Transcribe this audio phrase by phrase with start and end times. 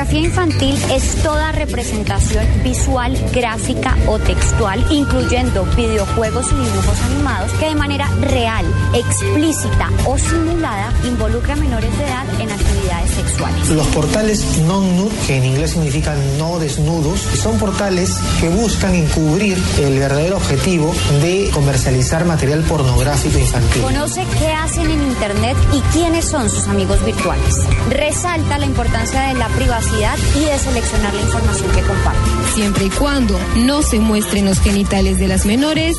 [0.00, 7.66] pornografía infantil es toda representación visual, gráfica o textual, incluyendo videojuegos y dibujos animados que
[7.66, 13.68] de manera real, explícita o simulada involucra a menores de edad en actividades sexuales.
[13.68, 19.98] Los portales non-nude, que en inglés significan no desnudos, son portales que buscan encubrir el
[19.98, 23.82] verdadero objetivo de comercializar material pornográfico infantil.
[23.82, 27.56] Conoce qué hacen en Internet y quiénes son sus amigos virtuales.
[27.90, 29.89] Resalta la importancia de la privacidad
[30.36, 32.54] y de seleccionar la información que comparten.
[32.54, 35.96] Siempre y cuando no se muestren los genitales de las menores,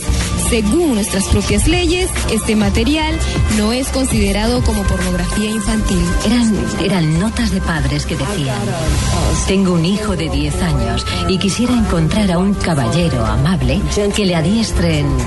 [0.50, 3.18] según nuestras propias leyes, este material
[3.58, 6.04] no es considerado como pornografía infantil.
[6.26, 8.58] Eran, eran notas de padres que decían,
[9.48, 13.82] tengo un hijo de 10 años y quisiera encontrar a un caballero amable
[14.16, 15.18] que le adiestre en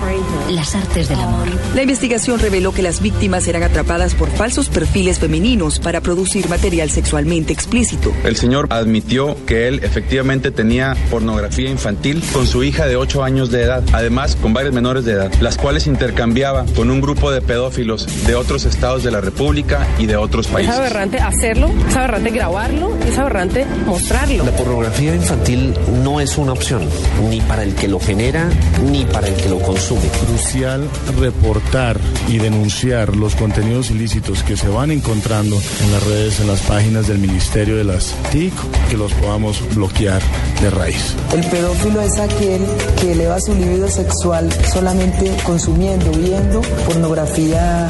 [0.55, 1.49] las artes del amor.
[1.75, 6.91] La investigación reveló que las víctimas eran atrapadas por falsos perfiles femeninos para producir material
[6.91, 8.13] sexualmente explícito.
[8.25, 13.51] El señor admitió que él efectivamente tenía pornografía infantil con su hija de 8 años
[13.51, 17.41] de edad, además con varios menores de edad, las cuales intercambiaba con un grupo de
[17.41, 20.75] pedófilos de otros estados de la República y de otros Es países.
[20.75, 24.45] aberrante hacerlo, es aberrante grabarlo, es aberrante mostrarlo.
[24.45, 26.83] La pornografía infantil no es una opción,
[27.29, 28.49] ni para el que lo genera,
[28.91, 30.03] ni para el que lo consume.
[30.27, 30.89] Crucial
[31.21, 36.61] reportar y denunciar los contenidos ilícitos que se van encontrando en las redes, en las
[36.63, 38.44] páginas del Ministerio de las TIC,
[38.91, 40.23] que los podamos bloquear
[40.61, 41.15] de raíz.
[41.33, 42.63] El pedófilo es aquel
[43.01, 47.89] que eleva su libido sexual solamente consumiendo, viendo pornografía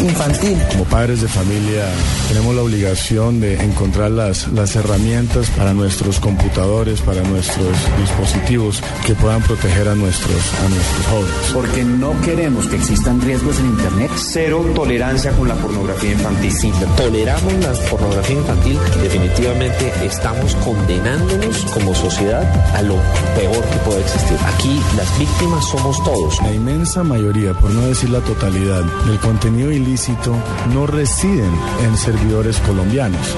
[0.00, 0.58] infantil.
[0.72, 1.84] Como padres de familia
[2.28, 9.14] tenemos la obligación de encontrar las, las herramientas para nuestros computadores, para nuestros dispositivos que
[9.14, 11.50] puedan proteger a nuestros, a nuestros jóvenes.
[11.52, 14.10] Porque no queremos que existan riesgos en Internet.
[14.16, 16.52] Cero tolerancia con la pornografía infantil.
[16.52, 22.42] Si toleramos la pornografía infantil, definitivamente estamos condenándonos como sociedad
[22.74, 22.96] a lo
[23.36, 24.36] peor que puede existir.
[24.46, 26.40] Aquí las víctimas somos todos.
[26.42, 30.34] La inmensa mayoría, por no decir la totalidad, del contenido ilícito
[30.72, 31.52] no residen
[31.84, 33.36] en servidores colombianos.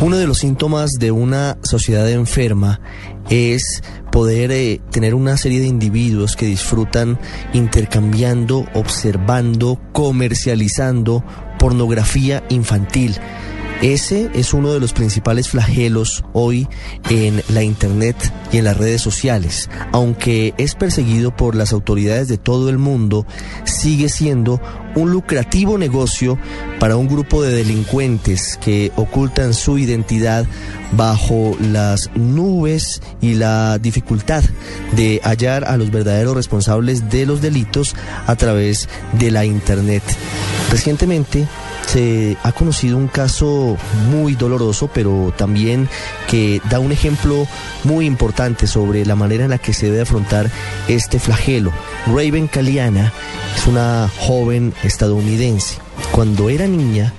[0.00, 2.80] Uno de los síntomas de una sociedad enferma
[3.30, 3.82] es
[4.16, 7.18] poder eh, tener una serie de individuos que disfrutan
[7.52, 11.22] intercambiando, observando, comercializando
[11.58, 13.14] pornografía infantil.
[13.82, 16.66] Ese es uno de los principales flagelos hoy
[17.10, 18.16] en la Internet
[18.50, 19.68] y en las redes sociales.
[19.92, 23.26] Aunque es perseguido por las autoridades de todo el mundo,
[23.64, 24.60] sigue siendo
[24.94, 26.38] un lucrativo negocio
[26.80, 30.46] para un grupo de delincuentes que ocultan su identidad
[30.92, 34.42] bajo las nubes y la dificultad
[34.96, 37.94] de hallar a los verdaderos responsables de los delitos
[38.26, 38.88] a través
[39.18, 40.02] de la Internet.
[40.70, 41.46] Recientemente,
[41.86, 43.76] se ha conocido un caso
[44.10, 45.88] muy doloroso, pero también
[46.28, 47.46] que da un ejemplo
[47.84, 50.50] muy importante sobre la manera en la que se debe afrontar
[50.88, 51.72] este flagelo.
[52.06, 53.12] Raven Caliana
[53.56, 55.78] es una joven estadounidense.
[56.12, 57.12] Cuando era niña,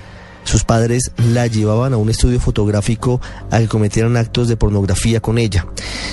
[0.44, 3.20] sus padres la llevaban a un estudio fotográfico
[3.50, 5.66] a que cometieran actos de pornografía con ella.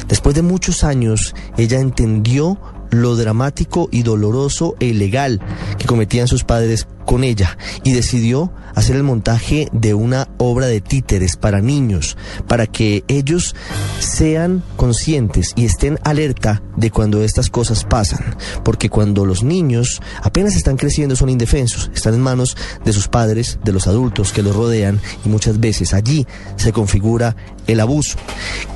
[0.08, 2.58] Después de muchos años, ella entendió
[3.02, 5.42] lo dramático y doloroso e ilegal
[5.78, 10.82] que cometían sus padres con ella y decidió hacer el montaje de una obra de
[10.82, 12.18] títeres para niños,
[12.48, 13.56] para que ellos
[14.00, 20.56] sean conscientes y estén alerta de cuando estas cosas pasan, porque cuando los niños apenas
[20.56, 24.56] están creciendo son indefensos, están en manos de sus padres, de los adultos que los
[24.56, 26.28] rodean y muchas veces allí
[26.58, 27.36] se configura
[27.68, 28.18] el abuso,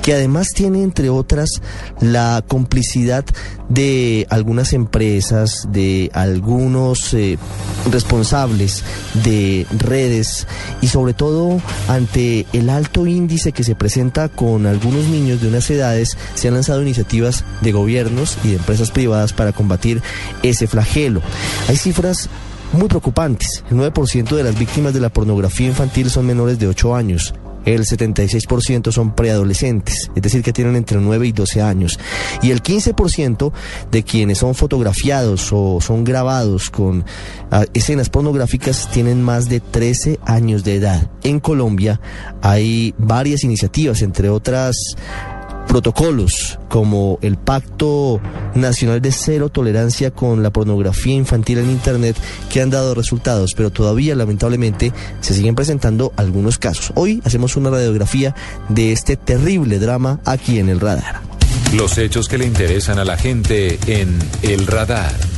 [0.02, 1.60] que además tiene entre otras
[2.00, 3.24] la complicidad
[3.68, 7.38] de algunas empresas, de algunos eh,
[7.90, 8.82] responsables
[9.22, 10.46] de redes
[10.80, 15.70] y sobre todo ante el alto índice que se presenta con algunos niños de unas
[15.70, 20.02] edades, se han lanzado iniciativas de gobiernos y de empresas privadas para combatir
[20.42, 21.22] ese flagelo.
[21.68, 22.28] Hay cifras
[22.72, 23.64] muy preocupantes.
[23.70, 27.34] El 9% de las víctimas de la pornografía infantil son menores de 8 años.
[27.64, 31.98] El 76% son preadolescentes, es decir, que tienen entre 9 y 12 años.
[32.42, 33.52] Y el 15%
[33.90, 37.04] de quienes son fotografiados o son grabados con
[37.50, 41.10] ah, escenas pornográficas tienen más de 13 años de edad.
[41.22, 42.00] En Colombia
[42.42, 44.76] hay varias iniciativas, entre otras
[45.68, 48.20] protocolos como el Pacto
[48.54, 52.16] Nacional de Cero Tolerancia con la Pornografía Infantil en Internet
[52.50, 56.92] que han dado resultados, pero todavía lamentablemente se siguen presentando algunos casos.
[56.94, 58.34] Hoy hacemos una radiografía
[58.68, 61.20] de este terrible drama aquí en el radar.
[61.74, 65.29] Los hechos que le interesan a la gente en el radar.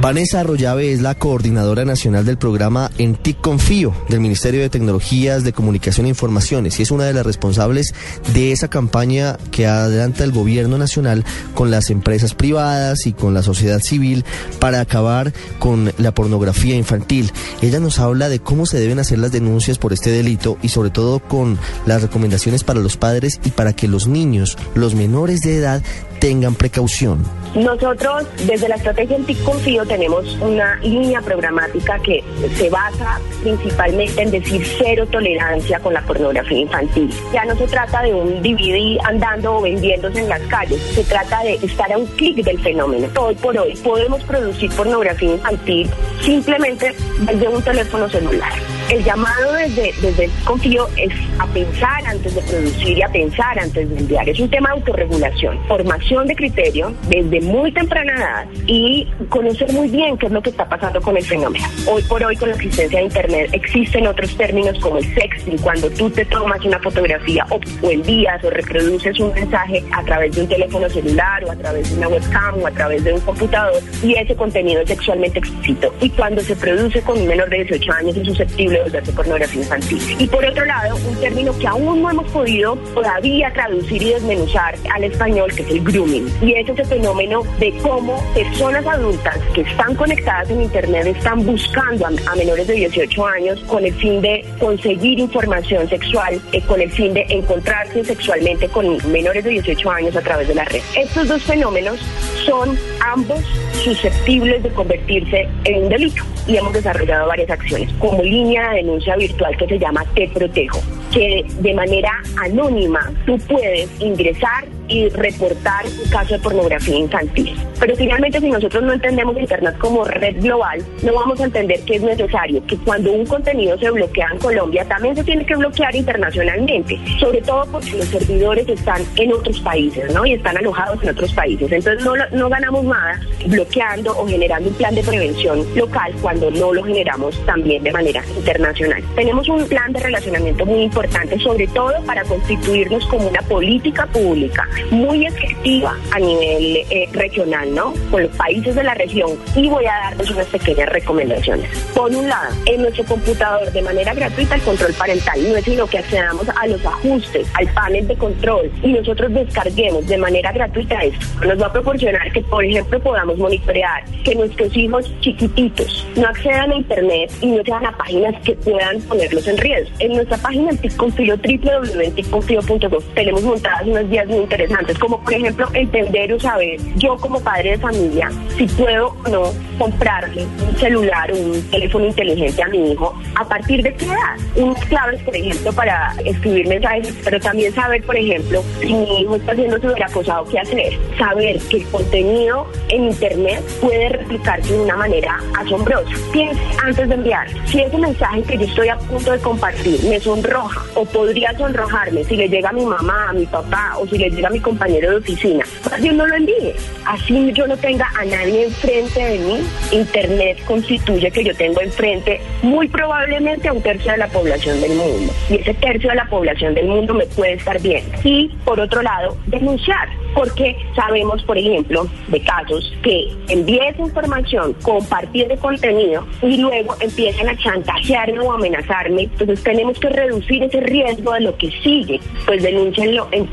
[0.00, 5.42] Vanessa Arroyave es la coordinadora nacional del programa En TIC Confío del Ministerio de Tecnologías
[5.42, 7.94] de Comunicación e Informaciones y es una de las responsables
[8.34, 13.42] de esa campaña que adelanta el gobierno nacional con las empresas privadas y con la
[13.42, 14.24] sociedad civil
[14.60, 17.32] para acabar con la pornografía infantil.
[17.62, 20.90] Ella nos habla de cómo se deben hacer las denuncias por este delito y sobre
[20.90, 25.56] todo con las recomendaciones para los padres y para que los niños, los menores de
[25.56, 25.82] edad,
[26.20, 27.22] tengan precaución.
[27.54, 32.22] Nosotros desde la estrategia en TIC Confío tenemos una línea programática que
[32.56, 37.10] se basa principalmente en decir cero tolerancia con la pornografía infantil.
[37.32, 41.42] Ya no se trata de un DVD andando o vendiéndose en las calles, se trata
[41.42, 43.08] de estar a un clic del fenómeno.
[43.18, 45.88] Hoy por hoy podemos producir pornografía infantil
[46.20, 48.52] simplemente desde un teléfono celular.
[48.90, 53.88] El llamado desde, desde Confío es a pensar antes de producir y a pensar antes
[53.88, 54.28] de enviar.
[54.28, 59.88] Es un tema de autorregulación, formación de criterio desde muy temprana edad y conocer muy
[59.88, 61.64] bien qué es lo que está pasando con el fenómeno.
[61.86, 65.90] Hoy por hoy con la existencia de Internet existen otros términos como el sexting, cuando
[65.90, 70.48] tú te tomas una fotografía o, envías o reproduces un mensaje a través de un
[70.48, 74.14] teléfono celular o a través de una webcam o a través de un computador y
[74.14, 75.94] ese contenido es sexualmente explícito.
[76.00, 79.60] Y cuando se produce con un menor de 18 años es susceptible de usarse pornografía
[79.60, 80.00] infantil.
[80.18, 84.74] Y por otro lado, un término que aún no hemos podido todavía traducir y desmenuzar
[84.94, 86.32] al español, que es el grooming.
[86.40, 92.06] Y es ese fenómeno de cómo personas adultas que están conectadas en Internet están buscando
[92.06, 96.90] a, menores de 18 años con el fin de conseguir información sexual, eh, con el
[96.90, 100.80] fin de encontrarse sexualmente con menores de 18 años a través de la red.
[100.96, 101.98] Estos dos fenómenos
[102.44, 103.40] son ambos
[103.82, 109.16] susceptibles de convertirse en un delito y hemos desarrollado varias acciones como línea de denuncia
[109.16, 110.80] virtual que se llama Te Protejo,
[111.12, 117.54] que de manera anónima tú puedes ingresar y reportar un caso de pornografía infantil.
[117.78, 121.96] Pero finalmente si nosotros no entendemos Internet como red global, no vamos a entender que
[121.96, 125.94] es necesario que cuando un contenido se bloquea en Colombia, también se tiene que bloquear
[125.94, 130.24] internacionalmente, sobre todo porque los servidores están en otros países, ¿no?
[130.24, 131.70] Y están alojados en otros países.
[131.70, 136.72] Entonces no, no ganamos nada bloqueando o generando un plan de prevención local cuando no
[136.72, 139.02] lo generamos también de manera internacional.
[139.14, 144.68] Tenemos un plan de relacionamiento muy importante, sobre todo para constituirnos como una política pública
[144.90, 147.94] muy efectiva a nivel eh, regional, ¿no?
[148.10, 149.30] Con los países de la región.
[149.54, 151.68] Y voy a darles unas pequeñas recomendaciones.
[151.94, 155.86] Por un lado, en nuestro computador de manera gratuita el control parental no es sino
[155.86, 161.02] que accedamos a los ajustes, al panel de control y nosotros descarguemos de manera gratuita
[161.02, 161.44] esto.
[161.44, 166.70] Nos va a proporcionar que, por ejemplo, podamos monitorear que nuestros hijos chiquititos no accedan
[166.70, 169.90] a internet y no sean a páginas que puedan ponerlos en riesgo.
[169.98, 174.65] En nuestra página en TICConfío, www.ticconfío.gov, tenemos montadas unas guías muy interesantes,
[174.98, 179.52] como por ejemplo entender o saber yo como padre de familia si puedo o no
[179.78, 184.36] comprarle un celular un teléfono inteligente a mi hijo a partir de qué edad.
[184.56, 189.36] Unas claves, por ejemplo, para escribir mensajes, pero también saber, por ejemplo, si mi hijo
[189.36, 190.98] está siendo superacosado, qué hacer.
[191.18, 196.10] Saber que el contenido en internet puede replicarse de una manera asombrosa.
[196.32, 200.20] Piense antes de enviar, si ese mensaje que yo estoy a punto de compartir me
[200.20, 204.18] sonroja o podría sonrojarme si le llega a mi mamá, a mi papá o si
[204.18, 206.74] le llega a mi compañero de oficina, más bien no lo envíe.
[207.04, 209.60] Así yo no tenga a nadie enfrente de mí,
[209.92, 214.94] internet constituye que yo tengo enfrente muy probablemente a un tercio de la población del
[214.96, 215.32] mundo.
[215.48, 218.04] Y ese tercio de la población del mundo me puede estar bien.
[218.24, 224.74] Y por otro lado, denunciar porque sabemos, por ejemplo, de casos que envíe esa información,
[224.82, 229.22] compartir de contenido y luego empiezan a chantajearme o amenazarme.
[229.22, 232.20] Entonces tenemos que reducir ese riesgo de lo que sigue.
[232.44, 233.46] Pues denúncienlo en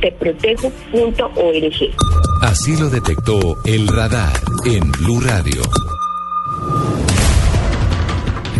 [0.93, 1.95] teprotejo.org.
[2.41, 4.33] Así lo detectó el radar
[4.65, 5.61] en Blue Radio.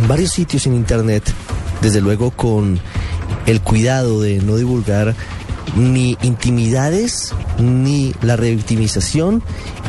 [0.02, 1.24] En varios sitios en internet,
[1.82, 2.80] desde luego con
[3.46, 5.16] el cuidado de no divulgar
[5.76, 9.44] ni intimidades ni la revictimización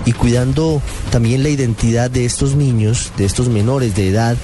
[0.07, 4.37] y cuidando también la identidad de estos niños, de estos menores de edad,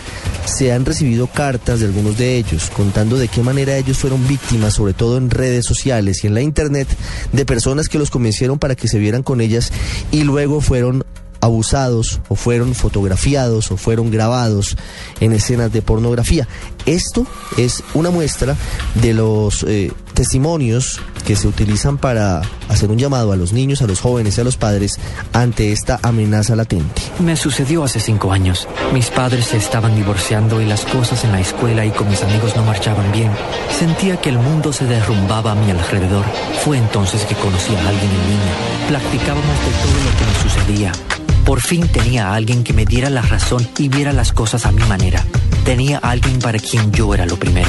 [0.47, 4.75] se han recibido cartas de algunos de ellos contando de qué manera ellos fueron víctimas,
[4.75, 6.89] sobre todo en redes sociales y en la internet,
[7.33, 9.73] de personas que los convencieron para que se vieran con ellas
[10.11, 11.05] y luego fueron
[11.41, 14.77] abusados o fueron fotografiados o fueron grabados
[15.21, 16.47] en escenas de pornografía.
[16.87, 18.57] Esto es una muestra
[18.95, 23.87] de los eh, testimonios que se utilizan para hacer un llamado a los niños, a
[23.87, 24.99] los jóvenes y a los padres
[25.33, 27.03] ante esta amenaza latente.
[27.19, 28.67] Me sucedió hace cinco años.
[28.93, 32.57] Mis padres se estaban divorciando y las cosas en la escuela y con mis amigos
[32.57, 33.31] no marchaban bien.
[33.79, 36.25] Sentía que el mundo se derrumbaba a mi alrededor.
[36.65, 38.89] Fue entonces que conocí a alguien en línea.
[38.89, 41.10] Platicábamos de todo lo que me sucedía.
[41.51, 44.71] Por fin tenía a alguien que me diera la razón y viera las cosas a
[44.71, 45.27] mi manera.
[45.65, 47.69] Tenía a alguien para quien yo era lo primero.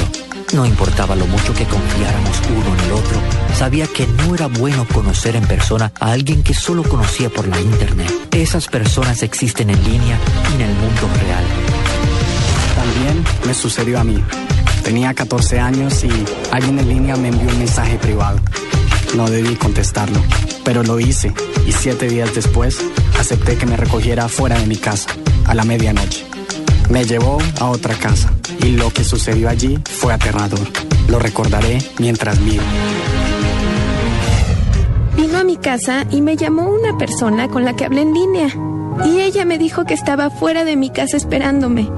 [0.52, 3.20] No importaba lo mucho que confiáramos uno en el otro,
[3.58, 7.60] sabía que no era bueno conocer en persona a alguien que solo conocía por la
[7.60, 8.08] internet.
[8.30, 10.16] Esas personas existen en línea
[10.52, 11.44] y en el mundo real.
[12.76, 14.22] También me sucedió a mí.
[14.84, 16.10] Tenía 14 años y
[16.52, 18.38] alguien en línea me envió un mensaje privado.
[19.16, 20.22] No debí contestarlo,
[20.64, 21.32] pero lo hice
[21.66, 22.78] y siete días después
[23.18, 25.10] acepté que me recogiera fuera de mi casa,
[25.46, 26.24] a la medianoche.
[26.90, 30.66] Me llevó a otra casa y lo que sucedió allí fue aterrador.
[31.08, 32.62] Lo recordaré mientras vivo.
[35.16, 38.48] Vino a mi casa y me llamó una persona con la que hablé en línea.
[39.04, 41.88] Y ella me dijo que estaba fuera de mi casa esperándome.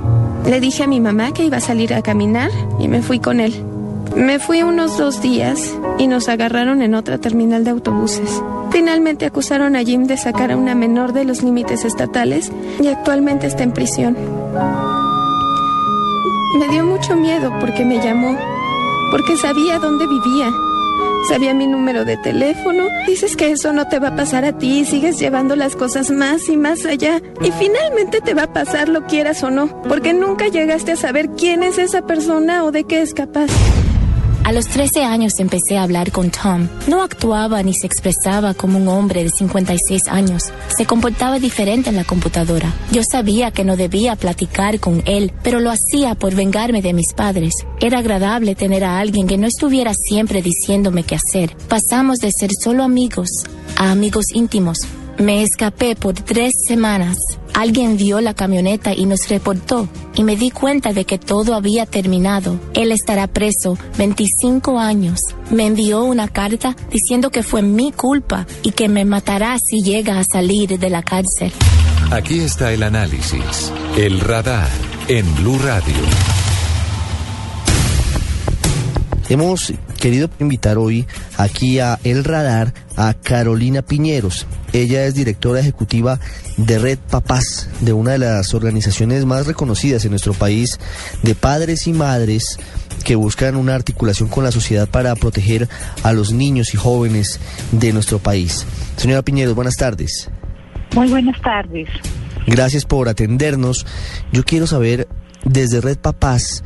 [0.47, 3.41] Le dije a mi mamá que iba a salir a caminar y me fui con
[3.41, 3.74] él.
[4.17, 8.43] Me fui unos dos días y nos agarraron en otra terminal de autobuses.
[8.71, 13.47] Finalmente acusaron a Jim de sacar a una menor de los límites estatales y actualmente
[13.47, 14.17] está en prisión.
[16.59, 18.39] Me dio mucho miedo porque me llamó,
[19.11, 20.53] porque sabía dónde vivía.
[21.29, 22.85] Sabía mi número de teléfono.
[23.07, 26.49] Dices que eso no te va a pasar a ti sigues llevando las cosas más
[26.49, 27.21] y más allá.
[27.41, 31.31] Y finalmente te va a pasar lo quieras o no, porque nunca llegaste a saber
[31.31, 33.51] quién es esa persona o de qué es capaz.
[34.45, 36.69] A los 13 años empecé a hablar con Tom.
[36.87, 40.53] No actuaba ni se expresaba como un hombre de 56 años.
[40.69, 42.71] Se comportaba diferente en la computadora.
[42.93, 47.15] Yo sabía que no debía platicar con él, pero lo hacía por vengarme de mis
[47.15, 47.55] padres.
[47.81, 51.57] Era agradable tener a alguien que no estuviera siempre diciéndome qué hacer.
[51.69, 53.31] Pasamos de ser solo amigos
[53.79, 54.77] a amigos íntimos.
[55.19, 57.17] Me escapé por tres semanas.
[57.55, 61.87] Alguien vio la camioneta y nos reportó y me di cuenta de que todo había
[61.87, 62.59] terminado.
[62.75, 65.21] Él estará preso 25 años.
[65.51, 70.19] Me envió una carta diciendo que fue mi culpa y que me matará si llega
[70.19, 71.53] a salir de la cárcel.
[72.11, 74.69] Aquí está el análisis, el radar
[75.09, 75.95] en Blue Radio.
[79.29, 81.07] Hemos querido invitar hoy
[81.39, 84.47] aquí a El Radar a Carolina Piñeros.
[84.75, 86.19] Ella es directora ejecutiva
[86.57, 90.81] de Red Papás, de una de las organizaciones más reconocidas en nuestro país
[91.23, 92.59] de padres y madres
[93.05, 95.69] que buscan una articulación con la sociedad para proteger
[96.03, 97.39] a los niños y jóvenes
[97.71, 98.67] de nuestro país.
[98.97, 100.29] Señora Piñeros, buenas tardes.
[100.97, 101.89] Muy buenas tardes.
[102.49, 103.87] Gracias por atendernos.
[104.33, 105.07] Yo quiero saber
[105.45, 106.65] desde Red Papás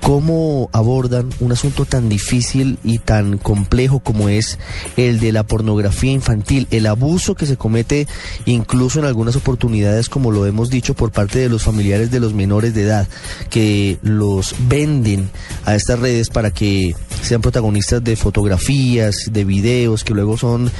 [0.00, 4.58] cómo abordan un asunto tan difícil y tan complejo como es
[4.96, 8.06] el de la pornografía infantil, el abuso que se comete
[8.44, 12.34] incluso en algunas oportunidades, como lo hemos dicho, por parte de los familiares de los
[12.34, 13.08] menores de edad,
[13.50, 15.30] que los venden
[15.64, 20.70] a estas redes para que sean protagonistas de fotografías, de videos, que luego son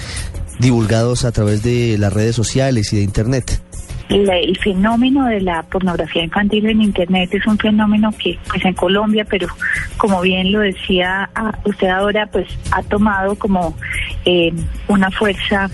[0.58, 3.60] divulgados a través de las redes sociales y de Internet
[4.08, 9.26] el fenómeno de la pornografía infantil en Internet es un fenómeno que, pues en Colombia,
[9.28, 9.48] pero
[9.96, 13.76] como bien lo decía ah, usted ahora, pues ha tomado como
[14.24, 14.52] eh,
[14.88, 15.68] una fuerza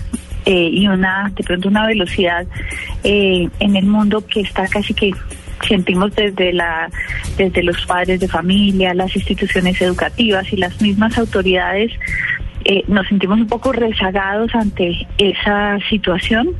[0.45, 2.45] eh, y una, de pronto una velocidad
[3.03, 5.11] eh, en el mundo que está casi que
[5.67, 6.89] sentimos desde la
[7.37, 11.91] desde los padres de familia, las instituciones educativas y las mismas autoridades
[12.87, 16.55] nos sentimos un poco rezagados ante esa situación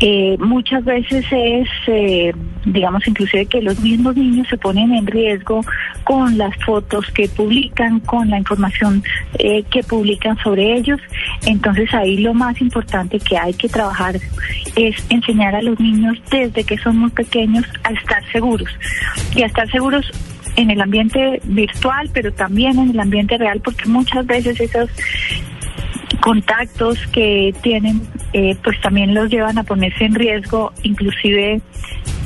[0.00, 2.32] eh, muchas veces es, eh,
[2.64, 5.60] digamos, inclusive que los mismos niños se ponen en riesgo
[6.04, 9.02] con las fotos que publican, con la información
[9.38, 11.00] eh, que publican sobre ellos.
[11.46, 14.16] Entonces ahí lo más importante que hay que trabajar
[14.76, 18.68] es enseñar a los niños desde que son muy pequeños a estar seguros
[19.34, 20.10] y a estar seguros
[20.56, 24.90] en el ambiente virtual, pero también en el ambiente real, porque muchas veces esos
[26.20, 28.00] contactos que tienen,
[28.36, 31.60] eh, pues también los llevan a ponerse en riesgo, inclusive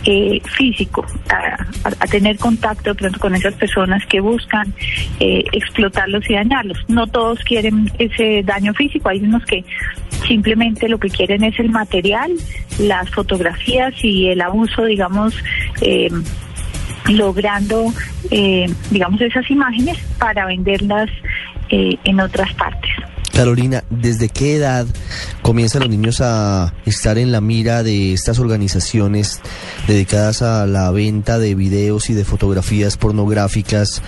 [0.07, 4.73] eh, físico, a, tener contacto pronto con esas personas que buscan
[5.21, 6.79] eh, explotarlos y dañarlos.
[6.88, 9.67] No todos quieren ese daño físico, hay unos que
[10.27, 12.33] simplemente lo que quieren es el material,
[12.79, 15.35] las fotografías y el abuso, digamos,
[17.11, 17.93] logrando,
[18.91, 21.11] digamos, esas imágenes para venderlas
[21.69, 23.08] en otras partes.
[23.38, 24.85] Carolina, ¿desde qué edad
[25.42, 29.40] comienzan los niños a estar en la mira de estas organizaciones
[29.87, 34.02] dedicadas a la venta de videos y de fotografías pornográficas,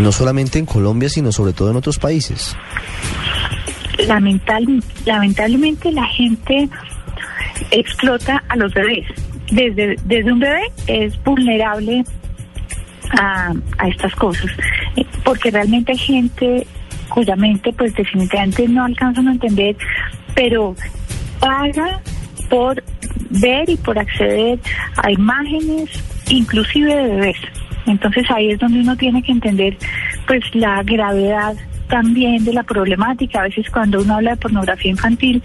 [0.00, 2.56] no solamente en Colombia, sino sobre todo en otros países?
[4.08, 6.68] Lamental, lamentablemente la gente
[7.70, 9.06] explota a los bebés.
[9.52, 12.02] Desde, desde un bebé es vulnerable
[13.20, 14.50] a, a estas cosas,
[14.96, 16.66] eh, porque realmente hay gente
[17.08, 19.76] cuya mente pues definitivamente no alcanzan a entender,
[20.34, 20.74] pero
[21.40, 22.00] paga
[22.48, 22.82] por
[23.30, 24.58] ver y por acceder
[24.96, 25.90] a imágenes,
[26.28, 27.36] inclusive de bebés.
[27.86, 29.76] Entonces ahí es donde uno tiene que entender
[30.26, 31.54] pues la gravedad
[31.88, 33.40] también de la problemática.
[33.40, 35.42] A veces cuando uno habla de pornografía infantil,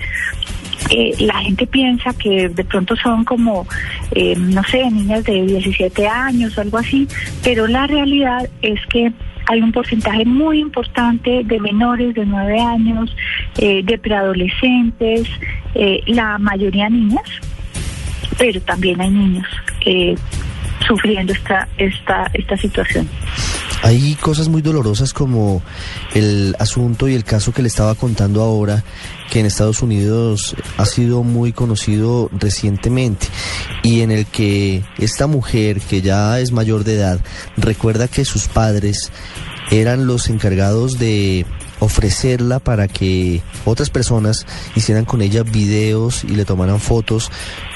[0.90, 3.66] eh, la gente piensa que de pronto son como,
[4.12, 7.08] eh, no sé, niñas de 17 años o algo así,
[7.44, 9.12] pero la realidad es que
[9.46, 13.16] hay un porcentaje muy importante de menores de 9 años,
[13.58, 15.28] eh, de preadolescentes,
[16.06, 17.30] la mayoría niñas,
[18.38, 19.48] pero también hay niños
[20.88, 23.08] sufriendo esta, esta, esta situación.
[23.84, 25.62] Hay cosas muy dolorosas como
[26.14, 28.82] el asunto y el caso que le estaba contando ahora,
[29.30, 33.28] que en Estados Unidos ha sido muy conocido recientemente
[33.84, 37.20] y en el que esta mujer, que ya es mayor de edad,
[37.58, 39.12] recuerda que sus padres
[39.70, 41.46] eran los encargados de
[41.80, 47.30] ofrecerla para que otras personas hicieran con ella videos y le tomaran fotos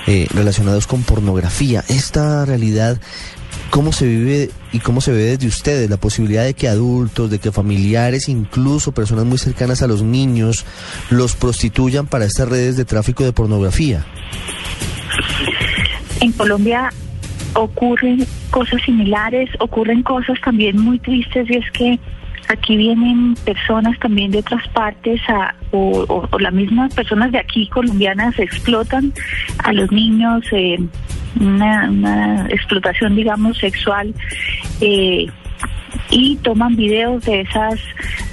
[0.05, 1.83] eh, relacionados con pornografía.
[1.89, 2.97] Esta realidad
[3.69, 7.39] ¿Cómo se vive y cómo se ve desde ustedes la posibilidad de que adultos, de
[7.39, 10.65] que familiares, incluso personas muy cercanas a los niños,
[11.09, 14.05] los prostituyan para estas redes de tráfico de pornografía?
[16.21, 16.89] En Colombia
[17.53, 21.99] ocurren cosas similares, ocurren cosas también muy tristes y es que
[22.47, 25.21] aquí vienen personas también de otras partes
[25.71, 29.13] o, las mismas personas de aquí colombianas explotan
[29.59, 30.43] a los niños.
[30.51, 30.77] Eh,
[31.39, 34.13] una, explotación, digamos, sexual.
[34.81, 35.27] Eh,
[36.09, 37.79] y toman videos de esas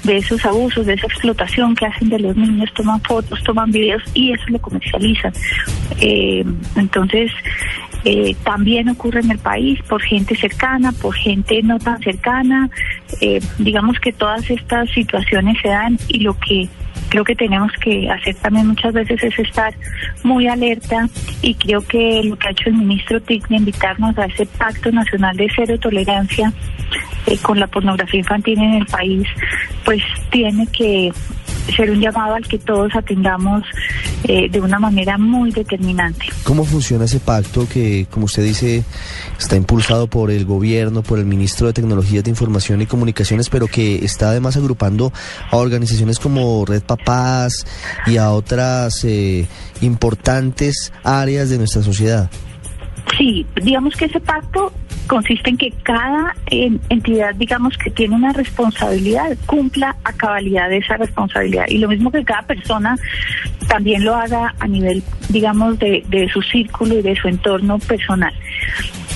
[0.03, 4.03] de esos abusos, de esa explotación que hacen de los niños, toman fotos, toman videos
[4.13, 5.33] y eso lo comercializan.
[5.99, 7.31] Eh, entonces,
[8.05, 12.69] eh, también ocurre en el país por gente cercana, por gente no tan cercana.
[13.59, 16.69] digamos que todas estas situaciones se dan y lo que
[17.09, 19.73] creo que tenemos que hacer también muchas veces es estar
[20.23, 21.07] muy alerta
[21.41, 25.35] y creo que lo que ha hecho el ministro TIC invitarnos a ese pacto nacional
[25.37, 26.51] de cero tolerancia
[27.27, 29.27] eh, con la pornografía infantil en el país,
[29.83, 31.11] pues tiene que
[31.75, 33.63] ser un llamado al que todos atendamos
[34.23, 36.25] eh, de una manera muy determinante.
[36.43, 38.83] ¿Cómo funciona ese pacto que, como usted dice,
[39.39, 43.67] está impulsado por el gobierno, por el ministro de Tecnologías de Información y Comunicaciones, pero
[43.67, 45.11] que está además agrupando
[45.51, 47.65] a organizaciones como Red Papás
[48.05, 49.47] y a otras eh,
[49.81, 52.29] importantes áreas de nuestra sociedad?
[53.17, 54.71] Sí, digamos que ese pacto
[55.07, 61.65] consiste en que cada entidad, digamos, que tiene una responsabilidad, cumpla a cabalidad esa responsabilidad.
[61.67, 62.97] Y lo mismo que cada persona
[63.67, 68.33] también lo haga a nivel, digamos, de, de su círculo y de su entorno personal.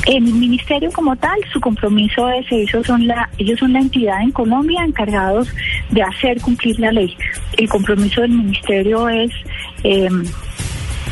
[0.06, 4.22] En el ministerio como tal, su compromiso es, ellos son la, ellos son la entidad
[4.22, 5.50] en Colombia encargados
[5.92, 7.16] de hacer cumplir la ley.
[7.58, 9.32] El compromiso del ministerio es
[9.84, 10.10] eh,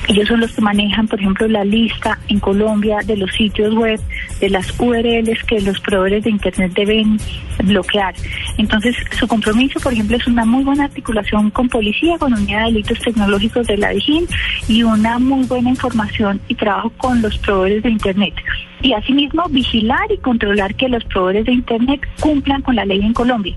[0.07, 3.99] ellos son los que manejan, por ejemplo, la lista en Colombia de los sitios web,
[4.39, 7.17] de las URLs que los proveedores de Internet deben
[7.63, 8.15] bloquear.
[8.57, 12.65] Entonces, su compromiso, por ejemplo, es una muy buena articulación con policía, con unidad de
[12.65, 14.27] delitos tecnológicos de la DIGIN
[14.69, 18.33] y una muy buena información y trabajo con los proveedores de Internet.
[18.81, 23.13] Y asimismo, vigilar y controlar que los proveedores de Internet cumplan con la ley en
[23.13, 23.55] Colombia.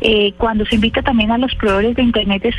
[0.00, 2.56] Eh, cuando se invita también a los proveedores de Internet es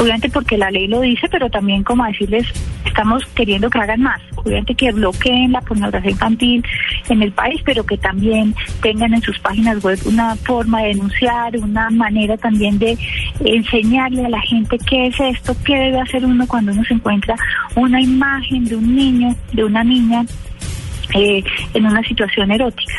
[0.00, 2.46] obviamente porque la ley lo dice, pero también como decirles,
[2.86, 6.64] estamos queriendo que hagan más, obviamente que bloqueen la pornografía infantil
[7.08, 11.56] en el país, pero que también tengan en sus páginas web una forma de denunciar,
[11.58, 12.96] una manera también de
[13.44, 17.36] enseñarle a la gente qué es esto, qué debe hacer uno cuando uno se encuentra
[17.76, 20.24] una imagen de un niño, de una niña
[21.14, 21.44] eh,
[21.74, 22.94] en una situación erótica.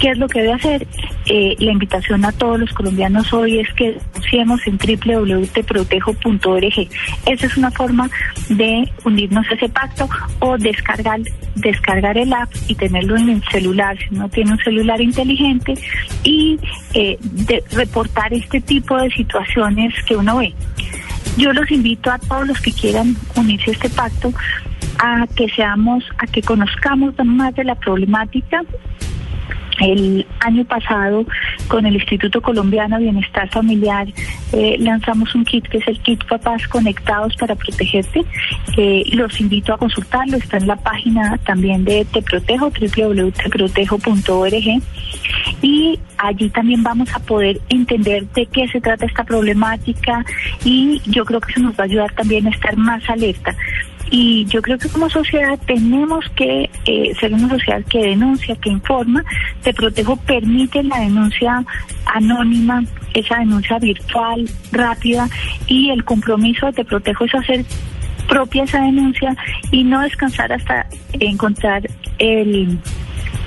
[0.00, 0.86] ¿Qué es lo que debe hacer?
[1.26, 6.88] Eh, la invitación a todos los colombianos hoy es que denunciemos en www.teprotejo.org.
[7.26, 8.10] Esa es una forma
[8.48, 10.08] de unirnos a ese pacto
[10.40, 11.20] o descargar,
[11.54, 15.74] descargar el app y tenerlo en el celular, si no tiene un celular inteligente,
[16.22, 16.58] y
[16.94, 20.54] eh, de reportar este tipo de situaciones que uno ve.
[21.36, 24.32] Yo los invito a todos los que quieran unirse a este pacto
[24.98, 28.62] a que seamos, a que conozcamos más de la problemática.
[29.80, 31.26] El año pasado
[31.68, 34.08] con el Instituto Colombiano de Bienestar Familiar
[34.52, 38.24] eh, lanzamos un kit que es el kit Papás Conectados para Protegerte.
[39.12, 44.82] Los invito a consultarlo, está en la página también de Te Protejo, www.teprotejo.org.
[45.62, 50.24] Y allí también vamos a poder entender de qué se trata esta problemática
[50.64, 53.54] y yo creo que eso nos va a ayudar también a estar más alerta.
[54.10, 58.70] Y yo creo que como sociedad tenemos que eh, ser una sociedad que denuncia, que
[58.70, 59.24] informa.
[59.62, 61.64] Te Protejo permite la denuncia
[62.06, 65.28] anónima, esa denuncia virtual, rápida,
[65.66, 67.64] y el compromiso de Te Protejo es hacer
[68.28, 69.36] propia esa denuncia
[69.70, 70.86] y no descansar hasta
[71.20, 71.88] encontrar
[72.18, 72.78] el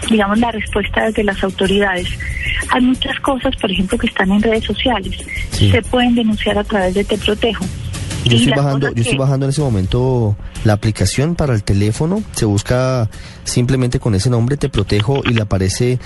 [0.09, 2.07] digamos la respuesta desde las autoridades.
[2.69, 5.17] Hay muchas cosas, por ejemplo, que están en redes sociales.
[5.51, 7.65] Se pueden denunciar a través de Te Protejo.
[8.25, 12.23] Yo estoy bajando, yo estoy bajando en ese momento la aplicación para el teléfono.
[12.33, 13.09] Se busca
[13.43, 15.99] simplemente con ese nombre, te protejo y le aparece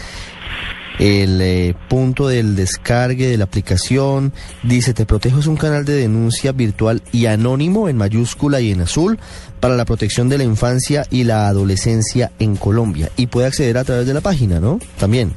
[1.00, 4.32] el eh, punto del descargue de la aplicación.
[4.62, 8.82] Dice, te protejo es un canal de denuncia virtual y anónimo en mayúscula y en
[8.82, 9.20] azul
[9.60, 13.10] para la protección de la infancia y la adolescencia en Colombia.
[13.18, 14.80] Y puede acceder a través de la página, ¿no?
[14.98, 15.34] También.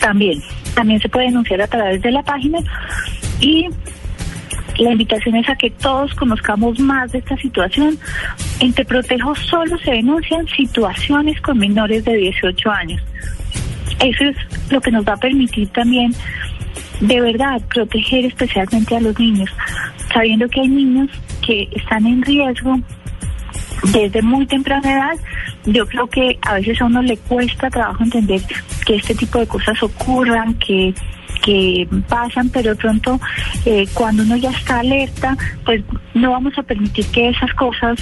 [0.00, 0.42] También,
[0.74, 2.58] también se puede denunciar a través de la página
[3.40, 3.68] y
[4.82, 7.98] la invitación es a que todos conozcamos más de esta situación.
[8.60, 13.02] En Te Protejo solo se denuncian situaciones con menores de 18 años.
[14.00, 14.36] Eso es
[14.70, 16.12] lo que nos va a permitir también,
[17.00, 19.50] de verdad, proteger especialmente a los niños,
[20.12, 21.10] sabiendo que hay niños
[21.46, 22.78] que están en riesgo
[23.92, 25.24] desde muy temprana edad.
[25.66, 28.40] Yo creo que a veces a uno le cuesta trabajo entender
[28.86, 30.94] que este tipo de cosas ocurran, que
[31.44, 33.20] que pasan, pero de pronto
[33.66, 35.82] eh, cuando uno ya está alerta, pues
[36.14, 37.98] no vamos a permitir que esas cosas,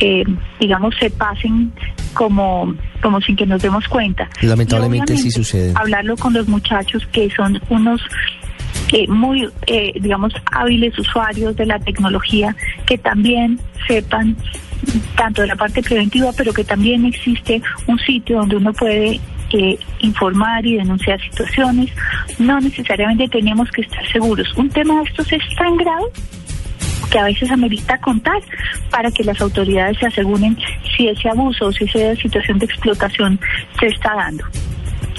[0.00, 0.24] eh,
[0.60, 1.72] digamos, se pasen
[2.14, 4.28] como, como sin que nos demos cuenta.
[4.40, 5.72] Lamentablemente sí sucede.
[5.74, 8.00] Hablarlo con los muchachos que son unos
[8.92, 9.48] eh, muy,
[10.00, 12.54] digamos, hábiles usuarios de la tecnología,
[12.86, 14.36] que también sepan
[15.16, 19.20] tanto de la parte preventiva, pero que también existe un sitio donde uno puede
[19.52, 21.90] eh, informar y denunciar situaciones.
[22.38, 24.52] No necesariamente tenemos que estar seguros.
[24.56, 26.04] Un tema de estos es tan grave
[27.10, 28.40] que a veces amerita contar
[28.90, 30.56] para que las autoridades se aseguren
[30.96, 33.38] si ese abuso o si esa situación de explotación
[33.78, 34.44] se está dando.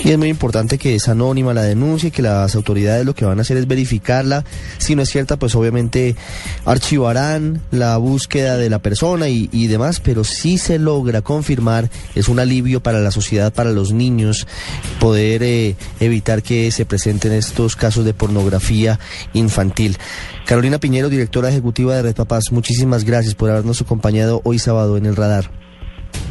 [0.03, 3.25] Y es muy importante que es anónima la denuncia y que las autoridades lo que
[3.25, 4.45] van a hacer es verificarla.
[4.77, 6.15] Si no es cierta, pues obviamente
[6.65, 12.39] archivarán la búsqueda de la persona y, demás, pero si se logra confirmar, es un
[12.39, 14.47] alivio para la sociedad, para los niños,
[14.99, 18.99] poder eh, evitar que se presenten estos casos de pornografía
[19.33, 19.97] infantil.
[20.45, 25.05] Carolina Piñero, directora ejecutiva de Red Papás, muchísimas gracias por habernos acompañado hoy sábado en
[25.05, 25.66] el radar.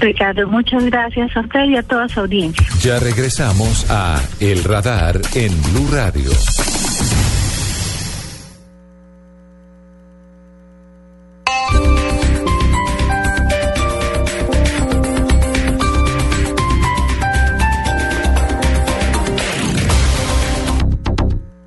[0.01, 2.67] Ricardo, muchas gracias a usted y a toda su audiencia.
[2.81, 6.31] Ya regresamos a El Radar en Blue Radio.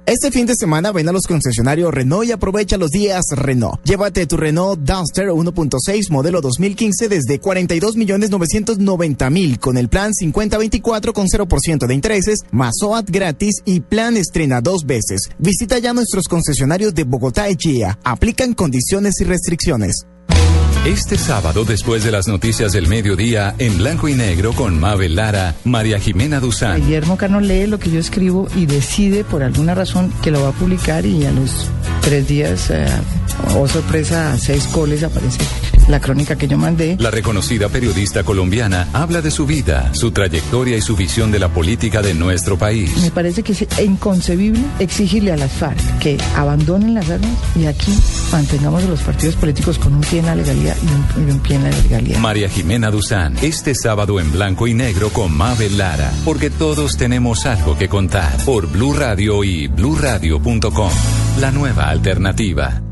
[0.09, 3.79] Este fin de semana ven a los concesionarios Renault y aprovecha los días Renault.
[3.83, 10.15] Llévate tu Renault Duster 1.6 modelo 2015 desde 42 millones 990 mil con el plan
[10.15, 12.73] 5024 con 0% de intereses, más
[13.05, 15.29] gratis y plan estrena dos veces.
[15.37, 17.99] Visita ya nuestros concesionarios de Bogotá y Chía.
[18.03, 20.07] Aplican condiciones y restricciones.
[20.85, 25.55] Este sábado, después de las noticias del mediodía, en blanco y negro con Mabel Lara,
[25.65, 26.81] María Jimena Duzán.
[26.81, 30.49] Guillermo Cano lee lo que yo escribo y decide por alguna razón que lo va
[30.49, 31.67] a publicar y a los
[32.01, 32.87] tres días, eh,
[33.57, 35.39] oh sorpresa, seis coles aparece
[35.89, 36.95] la crónica que yo mandé.
[36.99, 41.49] La reconocida periodista colombiana habla de su vida, su trayectoria y su visión de la
[41.49, 42.95] política de nuestro país.
[43.01, 47.91] Me parece que es inconcebible exigirle a las FARC que abandonen las armas y aquí
[48.31, 50.75] mantengamos a los partidos políticos con un pie en la legalidad
[51.17, 52.19] y un, pie en la legalidad.
[52.19, 57.45] María Jimena Duzán, este sábado en blanco y negro con Mabel Lara, porque todos tenemos
[57.45, 60.91] algo que contar por Blue Radio y bluradio.com,
[61.39, 62.83] la nueva alternativa.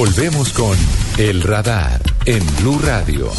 [0.00, 0.78] Volvemos con
[1.18, 3.30] El Radar en Blue Radio.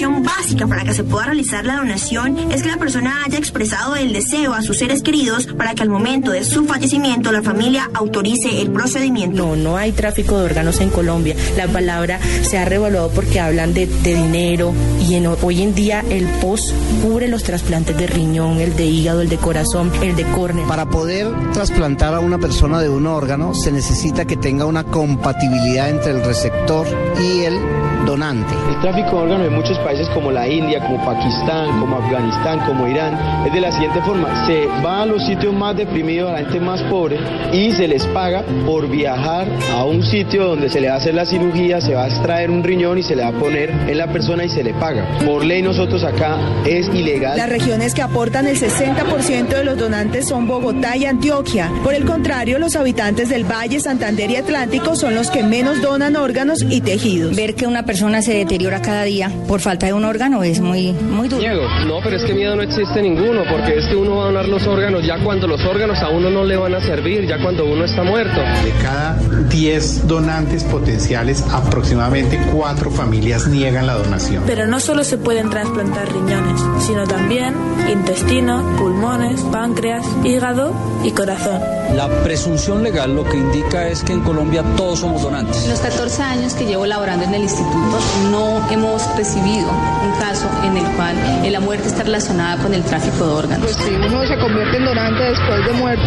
[0.00, 3.96] Condición básica para que se pueda realizar la donación es que la persona haya expresado
[3.96, 7.90] el deseo a sus seres queridos para que al momento de su fallecimiento la familia
[7.92, 9.44] autorice el procedimiento.
[9.44, 11.36] No, no hay tráfico de órganos en Colombia.
[11.56, 14.72] La palabra se ha revaluado porque hablan de, de dinero
[15.06, 19.20] y en, hoy en día el POS cubre los trasplantes de riñón, el de hígado,
[19.20, 20.66] el de corazón, el de córnea.
[20.66, 25.90] Para poder trasplantar a una persona de un órgano se necesita que tenga una compatibilidad
[25.90, 26.86] entre el receptor
[27.20, 27.60] y el
[28.06, 28.54] donante.
[28.68, 32.86] El tráfico de órganos en muchos países como la India, como Pakistán, como Afganistán, como
[32.86, 34.46] Irán, es de la siguiente forma.
[34.46, 37.18] Se va a los sitios más deprimidos, a la gente más pobre,
[37.52, 41.14] y se les paga por viajar a un sitio donde se le va a hacer
[41.14, 43.98] la cirugía, se va a extraer un riñón y se le va a poner en
[43.98, 45.06] la persona y se le paga.
[45.24, 47.36] Por ley nosotros acá es ilegal.
[47.36, 51.70] Las regiones que aportan el 60% de los donantes son Bogotá y Antioquia.
[51.82, 56.16] Por el contrario, los habitantes del Valle, Santander y Atlántico son los que menos donan
[56.16, 57.34] órganos y tejidos.
[57.34, 60.92] Ver que una persona se deteriora cada día por falta de un órgano es muy,
[60.92, 61.42] muy duro.
[61.42, 61.62] Miedo.
[61.86, 64.48] No, pero es que miedo no existe ninguno, porque es que uno va a donar
[64.48, 67.64] los órganos ya cuando los órganos a uno no le van a servir, ya cuando
[67.64, 68.40] uno está muerto.
[68.40, 74.44] De cada 10 donantes potenciales, aproximadamente 4 familias niegan la donación.
[74.46, 77.54] Pero no solo se pueden trasplantar riñones, sino también
[77.90, 80.72] intestino, pulmones, páncreas, hígado
[81.04, 81.60] y corazón.
[81.94, 85.64] La presunción legal lo que indica es que en Colombia todos somos donantes.
[85.64, 87.98] En los 14 años que llevo laborando en el instituto
[88.30, 91.16] no hemos recibido un caso en el cual
[91.50, 93.66] la muerte está relacionada con el tráfico de órganos.
[93.66, 96.06] Pues si uno se convierte en donante después de muerto,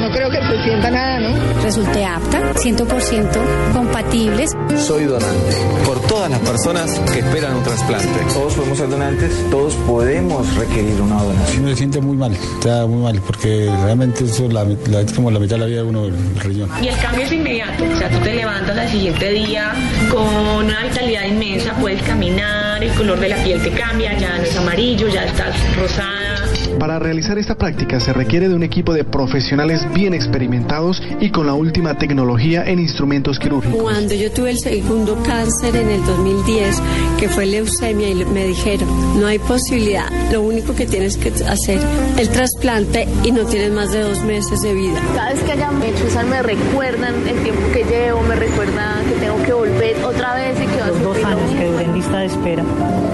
[0.00, 1.62] no creo que se sienta nada, ¿no?
[1.62, 4.50] Resulté apta, 100% compatibles.
[4.76, 5.56] Soy donante.
[5.86, 8.08] Por todas las personas que esperan un trasplante.
[8.32, 11.64] Todos podemos ser donantes, todos podemos requerir una donación.
[11.64, 15.38] Me siente muy mal, está muy mal, porque realmente eso la, la, es como la
[15.38, 16.70] mitad de la vida de uno el riñón.
[16.82, 19.72] Y el cambio es inmediato, o sea, tú te levantas al siguiente día
[20.10, 20.26] con
[20.64, 24.56] una vitalidad inmensa, puedes caminar, el color de la piel te cambia, ya no es
[24.56, 26.30] amarillo, ya estás rosada.
[26.78, 31.46] Para realizar esta práctica se requiere de un equipo de profesionales bien experimentados y con
[31.46, 33.82] la última tecnología en instrumentos quirúrgicos.
[33.82, 36.82] Cuando yo tuve el segundo cáncer en el 2010,
[37.18, 38.88] que fue leucemia, y me dijeron,
[39.20, 41.80] no hay posibilidad, lo único que tienes que hacer
[42.16, 45.00] el trasplante y no tienes más de dos meses de vida.
[45.14, 49.20] Cada vez que hayan hecho esa me recuerdan el tiempo que llevo, me recuerdan que
[49.20, 51.94] tengo que volver otra vez y que va a Los dos años que duré en
[51.94, 52.64] lista de espera,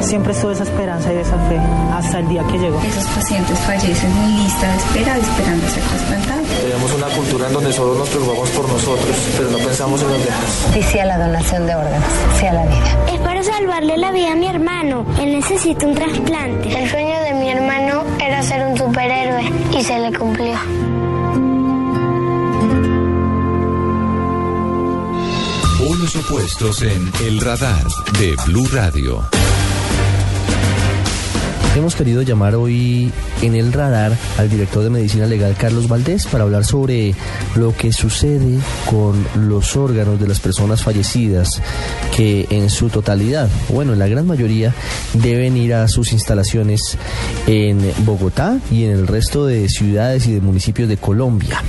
[0.00, 1.58] siempre estuve esa esperanza y esa fe
[1.92, 2.80] hasta el día que llegó.
[2.80, 6.48] Esos pacientes fallecen en lista de espera esperando ser trasplantados.
[6.62, 10.24] Tenemos una cultura en donde solo nos preocupamos por nosotros, pero no pensamos en los
[10.24, 10.76] demás.
[10.76, 13.12] Y sí a la donación de órganos, sí a la vida.
[13.12, 15.04] Es para salvarle la vida a mi hermano.
[15.20, 16.82] Él necesita un trasplante.
[16.82, 20.56] El sueño de mi hermano era ser un superhéroe y se le cumplió.
[25.78, 27.84] Polos opuestos en El Radar
[28.18, 29.22] de Blue Radio.
[31.76, 33.12] Hemos querido llamar hoy
[33.42, 37.14] en el radar al director de Medicina Legal, Carlos Valdés, para hablar sobre
[37.54, 38.58] lo que sucede
[38.88, 41.60] con los órganos de las personas fallecidas
[42.16, 44.72] que en su totalidad, bueno, en la gran mayoría,
[45.12, 46.96] deben ir a sus instalaciones
[47.46, 51.62] en Bogotá y en el resto de ciudades y de municipios de Colombia.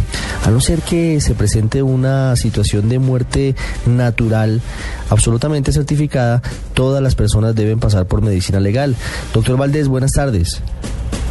[0.45, 4.61] A no ser que se presente una situación de muerte natural
[5.09, 6.41] absolutamente certificada,
[6.73, 8.95] todas las personas deben pasar por medicina legal.
[9.33, 10.61] Doctor Valdés, buenas tardes.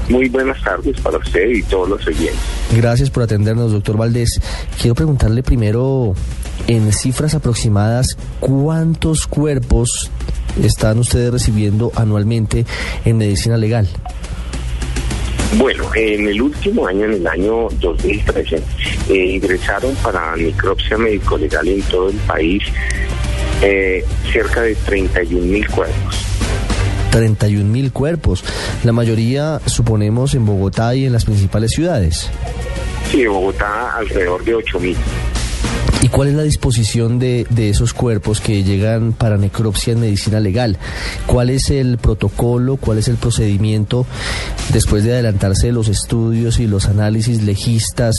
[0.08, 2.36] Muy buenas tardes para usted y todos los oyentes.
[2.76, 4.40] Gracias por atendernos, doctor Valdés.
[4.80, 6.14] Quiero preguntarle primero,
[6.66, 10.10] en cifras aproximadas, ¿cuántos cuerpos
[10.60, 12.66] están ustedes recibiendo anualmente
[13.04, 13.88] en medicina legal?
[15.56, 18.62] Bueno, en el último año, en el año 2013,
[19.10, 22.64] eh, ingresaron para necropsia médico-legal en todo el país
[23.62, 26.25] eh, cerca de 31 mil cuerpos.
[27.10, 28.44] 31 mil cuerpos,
[28.84, 32.28] la mayoría suponemos en Bogotá y en las principales ciudades.
[33.10, 34.96] Sí, en Bogotá alrededor de 8 mil.
[36.06, 40.38] ¿Y cuál es la disposición de, de, esos cuerpos que llegan para necropsia en medicina
[40.38, 40.78] legal?
[41.26, 44.06] ¿Cuál es el protocolo, cuál es el procedimiento
[44.72, 48.14] después de adelantarse los estudios y los análisis legistas?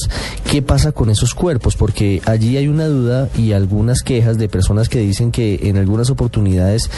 [0.52, 1.78] ¿Qué pasa con esos cuerpos?
[1.78, 6.10] Porque allí hay una duda y algunas quejas de personas que dicen que en algunas
[6.10, 6.90] oportunidades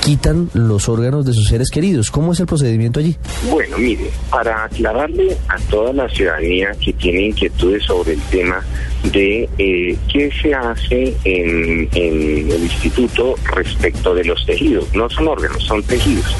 [0.00, 2.10] quitan los órganos de sus seres queridos.
[2.10, 3.16] ¿Cómo es el procedimiento allí?
[3.50, 8.64] Bueno, mire, para aclararle a toda la ciudadanía que tiene inquietudes sobre el tema
[9.12, 14.94] de eh, qué se hace en, en, el instituto respecto de los tejidos.
[14.94, 16.34] No son órganos, son tejidos.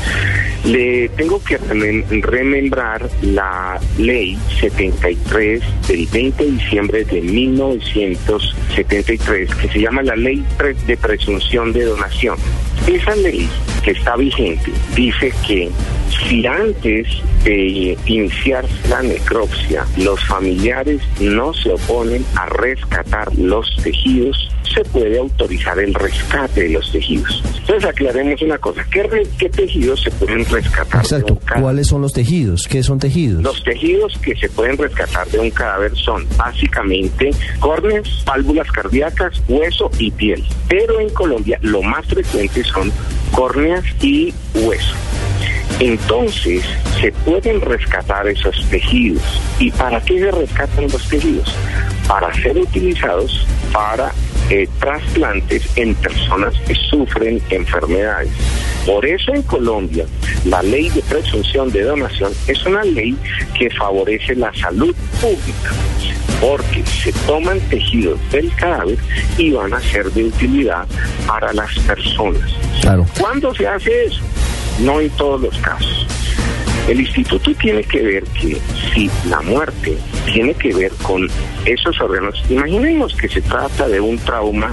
[0.64, 1.58] Le tengo que
[2.20, 10.44] remembrar la ley 73 del 20 de diciembre de 1973, que se llama la ley
[10.86, 12.36] de presunción de donación.
[12.86, 13.48] Esa ley
[13.82, 15.70] que está vigente dice que
[16.28, 17.06] si antes
[17.44, 25.18] de iniciar la necropsia los familiares no se oponen a rescatar los tejidos, se puede
[25.18, 27.42] autorizar el rescate de los tejidos.
[27.58, 31.00] Entonces aclaremos una cosa, ¿qué, tejidos se pueden rescatar?
[31.00, 32.66] Exacto, ¿cuáles son los tejidos?
[32.66, 33.42] ¿Qué son tejidos?
[33.42, 39.90] Los tejidos que se pueden rescatar de un cadáver son básicamente córneas, válvulas cardíacas, hueso
[39.98, 40.44] y piel.
[40.68, 42.92] Pero en Colombia lo más frecuente son
[43.32, 44.94] córneas y hueso.
[45.80, 46.64] Entonces,
[47.00, 49.22] se pueden rescatar esos tejidos.
[49.60, 51.54] ¿Y para qué se rescatan los tejidos?
[52.08, 54.12] Para ser utilizados para
[54.50, 58.30] eh, trasplantes en personas que sufren enfermedades.
[58.86, 60.06] Por eso en Colombia
[60.44, 63.16] la ley de presunción de donación es una ley
[63.56, 65.72] que favorece la salud pública
[66.40, 68.98] porque se toman tejidos del cadáver
[69.36, 70.86] y van a ser de utilidad
[71.26, 72.50] para las personas.
[72.80, 73.04] Claro.
[73.18, 74.22] ¿Cuándo se hace eso?
[74.80, 76.06] no en todos los casos.
[76.88, 78.56] El instituto tiene que ver que
[78.94, 79.98] si la muerte
[80.32, 81.28] tiene que ver con
[81.66, 84.72] esos órganos, imaginemos que se trata de un trauma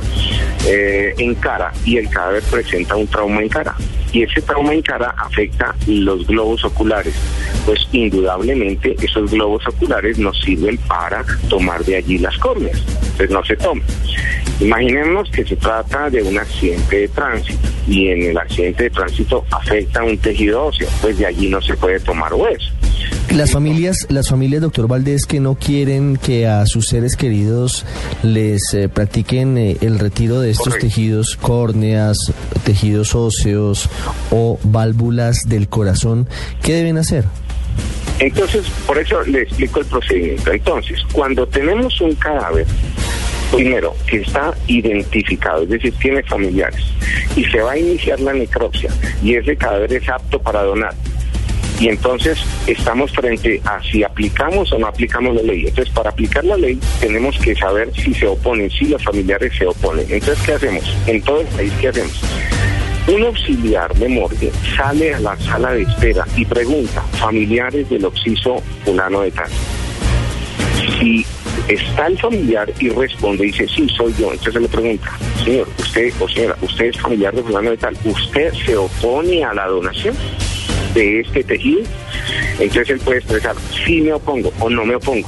[0.66, 3.76] eh, en cara y el cadáver presenta un trauma en cara
[4.16, 7.14] y ese trauma en cara afecta los globos oculares,
[7.66, 12.82] pues indudablemente esos globos oculares nos sirven para tomar de allí las córneas,
[13.18, 13.82] pues no se toma.
[14.62, 19.44] Imaginemos que se trata de un accidente de tránsito y en el accidente de tránsito
[19.52, 22.72] afecta un tejido óseo, pues de allí no se puede tomar hueso.
[23.32, 27.86] Las familias, las familias, doctor Valdés, que no quieren que a sus seres queridos
[28.24, 32.18] les eh, practiquen eh, el retiro de estos tejidos, córneas,
[32.64, 33.90] tejidos óseos
[34.32, 36.30] o válvulas del corazón,
[36.62, 37.26] ¿qué deben hacer?
[38.20, 40.54] Entonces, por eso le explico el procedimiento.
[40.54, 42.66] Entonces, cuando tenemos un cadáver,
[43.52, 46.84] primero, que está identificado, es decir, tiene familiares,
[47.36, 48.90] y se va a iniciar la necropsia,
[49.22, 50.94] y ese cadáver es apto para donar,
[51.80, 55.66] y entonces estamos frente a si aplicamos o no aplicamos la ley.
[55.68, 59.66] Entonces, para aplicar la ley tenemos que saber si se oponen, si los familiares se
[59.66, 60.06] oponen.
[60.10, 60.84] Entonces, ¿qué hacemos?
[61.08, 62.22] En todo el país, ¿qué hacemos?
[63.08, 68.64] Un auxiliar de morgue sale a la sala de espera y pregunta, familiares del occiso
[68.84, 69.50] fulano de tal.
[71.00, 71.26] Si
[71.68, 74.32] está el familiar y responde dice, sí, soy yo.
[74.32, 77.96] Entonces se le pregunta, señor, usted o señora, usted es familiar de fulano de tal,
[78.06, 80.16] ¿usted se opone a la donación?
[80.96, 81.82] De este tejido,
[82.60, 83.56] entonces él puede expresar
[83.86, 85.28] si me opongo o no me opongo.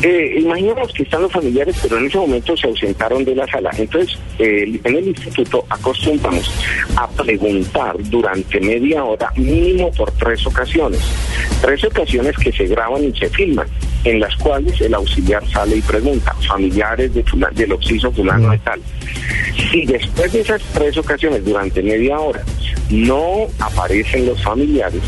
[0.00, 3.70] Eh, imaginemos que están los familiares, pero en ese momento se ausentaron de la sala.
[3.76, 6.48] Entonces, en el instituto acostumbramos
[6.94, 11.00] a preguntar durante media hora, mínimo por tres ocasiones.
[11.60, 13.66] Tres ocasiones que se graban y se filman,
[14.04, 18.80] en las cuales el auxiliar sale y pregunta, familiares de del occiso fulano de tal.
[19.70, 22.44] Si después de esas tres ocasiones, durante media hora,
[22.90, 25.02] no aparecen los familiares,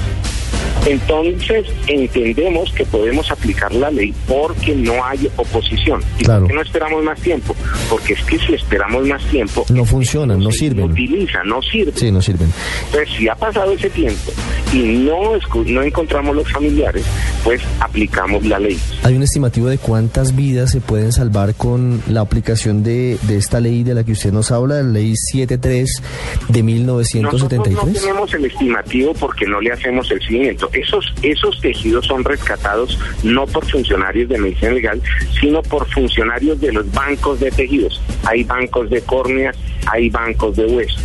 [0.86, 6.02] entonces entendemos que podemos aplicar la ley porque no hay oposición.
[6.18, 7.54] ¿Y por qué no esperamos más tiempo?
[7.88, 9.64] Porque es que si esperamos más tiempo...
[9.70, 10.86] No funcionan, no, sirven.
[10.86, 11.96] No utiliza, no sirven.
[11.96, 12.52] Sí, no sirven.
[12.86, 14.32] Entonces, si ha pasado ese tiempo
[14.72, 15.32] y no,
[15.66, 17.04] no encontramos los familiares,
[17.44, 18.78] pues aplicamos la ley.
[19.02, 23.60] ¿Hay un estimativo de cuántas vidas se pueden salvar con la aplicación de, de esta
[23.60, 26.02] ley de la que usted nos habla, la ley 73
[26.48, 27.22] de 1973?
[27.22, 30.69] Nosotros no tenemos el estimativo porque no le hacemos el seguimiento.
[30.72, 35.02] Esos, esos tejidos son rescatados no por funcionarios de medicina legal,
[35.40, 38.00] sino por funcionarios de los bancos de tejidos.
[38.24, 39.56] Hay bancos de córneas,
[39.86, 40.98] hay bancos de hueso.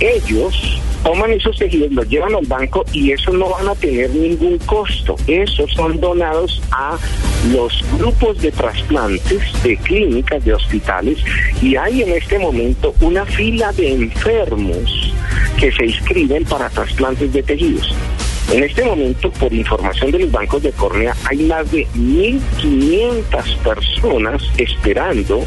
[0.00, 4.58] Ellos toman esos tejidos, los llevan al banco y eso no van a tener ningún
[4.58, 5.16] costo.
[5.26, 6.98] Esos son donados a
[7.52, 11.18] los grupos de trasplantes de clínicas, de hospitales
[11.62, 15.12] y hay en este momento una fila de enfermos
[15.58, 17.94] que se inscriben para trasplantes de tejidos.
[18.52, 24.42] En este momento, por información de los bancos de córnea, hay más de 1.500 personas
[24.56, 25.44] esperando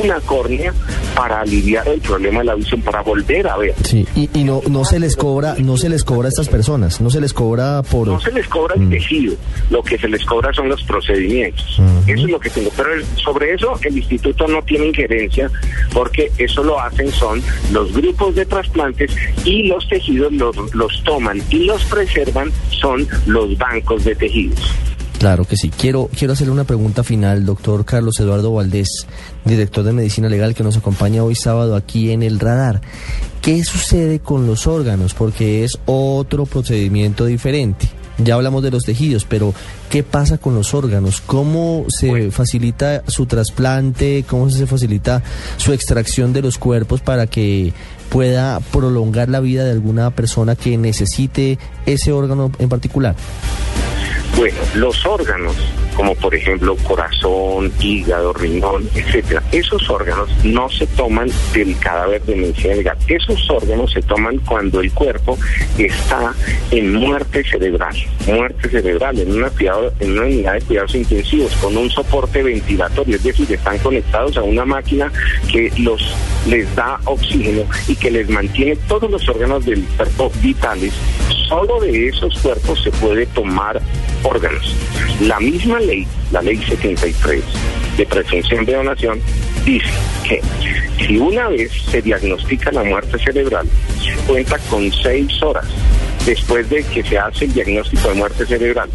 [0.00, 0.72] una córnea
[1.16, 3.74] para aliviar el problema de la visión, para volver a ver.
[3.82, 7.10] Sí, y, no, no se les cobra, no se les cobra a estas personas, no
[7.10, 8.06] se les cobra por...
[8.06, 8.90] No se les cobra el mm.
[8.90, 9.34] tejido,
[9.70, 11.80] lo que se les cobra son los procedimientos.
[12.06, 12.70] Eso es lo que tengo.
[12.76, 15.50] Pero sobre eso el instituto no tiene injerencia
[15.92, 19.10] porque eso lo hacen son los grupos de trasplantes
[19.44, 24.60] y los tejidos los, los toman y los preservan son los bancos de tejidos.
[25.18, 25.70] Claro que sí.
[25.70, 29.06] Quiero, quiero hacerle una pregunta final, doctor Carlos Eduardo Valdés,
[29.44, 32.82] director de Medicina Legal, que nos acompaña hoy sábado aquí en el radar.
[33.40, 35.14] ¿Qué sucede con los órganos?
[35.14, 37.88] Porque es otro procedimiento diferente.
[38.18, 39.54] Ya hablamos de los tejidos, pero
[39.90, 41.20] ¿qué pasa con los órganos?
[41.20, 44.24] ¿Cómo se facilita su trasplante?
[44.28, 45.22] ¿Cómo se facilita
[45.56, 47.72] su extracción de los cuerpos para que
[48.10, 53.16] pueda prolongar la vida de alguna persona que necesite ese órgano en particular?
[54.36, 55.56] Bueno, los órganos,
[55.96, 62.36] como por ejemplo corazón, hígado, riñón, etcétera, esos órganos no se toman del cadáver de
[62.36, 62.98] medicina legal.
[63.06, 65.38] Esos órganos se toman cuando el cuerpo
[65.78, 66.34] está
[66.70, 67.94] en muerte cerebral,
[68.26, 73.16] muerte cerebral, en una, cuidado, en una unidad de cuidados intensivos, con un soporte ventilatorio,
[73.16, 75.12] es decir, están conectados a una máquina
[75.50, 76.14] que los
[76.46, 80.92] les da oxígeno y que les mantiene todos los órganos del cuerpo vitales.
[81.48, 83.80] Solo de esos cuerpos se puede tomar
[84.22, 84.74] órganos.
[85.20, 87.42] La misma ley, la ley 73
[87.96, 89.20] de presunción de donación,
[89.64, 89.88] dice
[90.26, 90.40] que
[90.98, 93.68] si una vez se diagnostica la muerte cerebral,
[94.26, 95.66] cuenta con seis horas
[96.24, 98.88] después de que se hace el diagnóstico de muerte cerebral,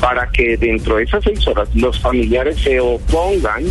[0.00, 3.64] para que dentro de esas seis horas los familiares se opongan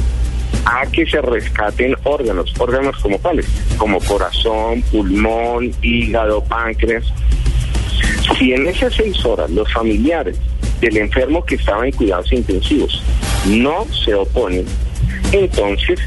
[0.65, 3.45] a que se rescaten órganos, órganos como cuáles,
[3.77, 7.05] como corazón, pulmón, hígado, páncreas.
[8.37, 10.37] Si en esas seis horas los familiares
[10.81, 13.01] del enfermo que estaba en cuidados intensivos.
[13.47, 14.65] No se oponen,
[15.31, 15.99] entonces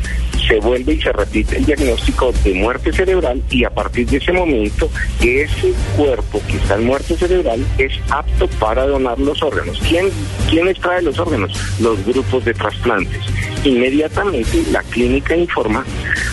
[0.48, 4.32] se vuelve y se repite el diagnóstico de muerte cerebral y a partir de ese
[4.32, 4.90] momento
[5.20, 9.78] ese cuerpo que está en muerte cerebral es apto para donar los órganos.
[9.86, 10.08] ¿Quién,
[10.48, 11.52] quién extrae los órganos?
[11.80, 13.20] Los grupos de trasplantes.
[13.64, 15.84] Inmediatamente la clínica informa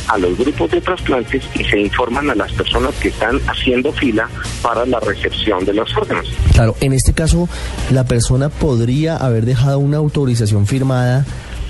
[0.07, 4.29] a los grupos de trasplantes y se informan a las personas que están haciendo fila
[4.61, 6.27] para la recepción de los órganos.
[6.53, 7.49] Claro, en este caso
[7.91, 11.25] la persona podría haber dejado una autorización firmada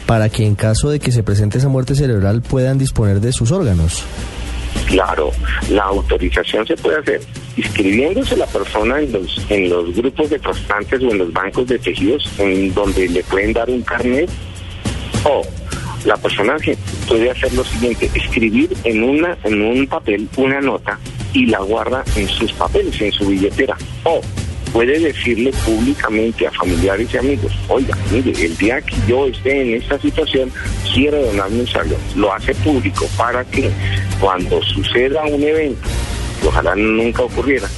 [0.06, 3.52] para que en caso de que se presente esa muerte cerebral puedan disponer de sus
[3.52, 4.04] órganos.
[4.88, 5.32] Claro,
[5.70, 7.22] la autorización se puede hacer
[7.58, 11.80] inscribiéndose la persona en los, en los grupos de trasplantes o en los bancos de
[11.80, 14.30] tejidos en donde le pueden dar un carnet
[15.24, 15.42] o
[16.06, 16.58] la persona
[17.08, 21.00] puede hacer lo siguiente, escribir en una en un papel una nota
[21.34, 23.76] y la guarda en sus papeles, en su billetera.
[24.04, 24.22] O
[24.76, 29.82] puede decirle públicamente a familiares y amigos, oiga, mire, el día que yo esté en
[29.82, 30.52] esta situación,
[30.94, 31.96] quiero donar mi salud.
[32.18, 33.72] Lo hace público para que
[34.20, 35.88] cuando suceda un evento,
[36.46, 37.70] ojalá nunca ocurriera,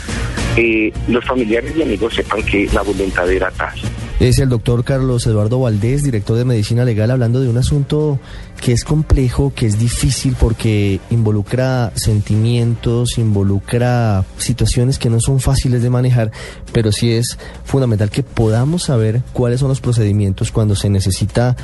[0.58, 3.74] eh, los familiares y amigos sepan que la voluntad era tal.
[4.20, 8.20] Es el doctor Carlos Eduardo Valdés, director de Medicina Legal, hablando de un asunto
[8.60, 15.84] que es complejo, que es difícil porque involucra sentimientos, involucra situaciones que no son fáciles
[15.84, 16.32] de manejar,
[16.74, 21.56] pero sí es fundamental que podamos saber cuáles son los procedimientos cuando se necesita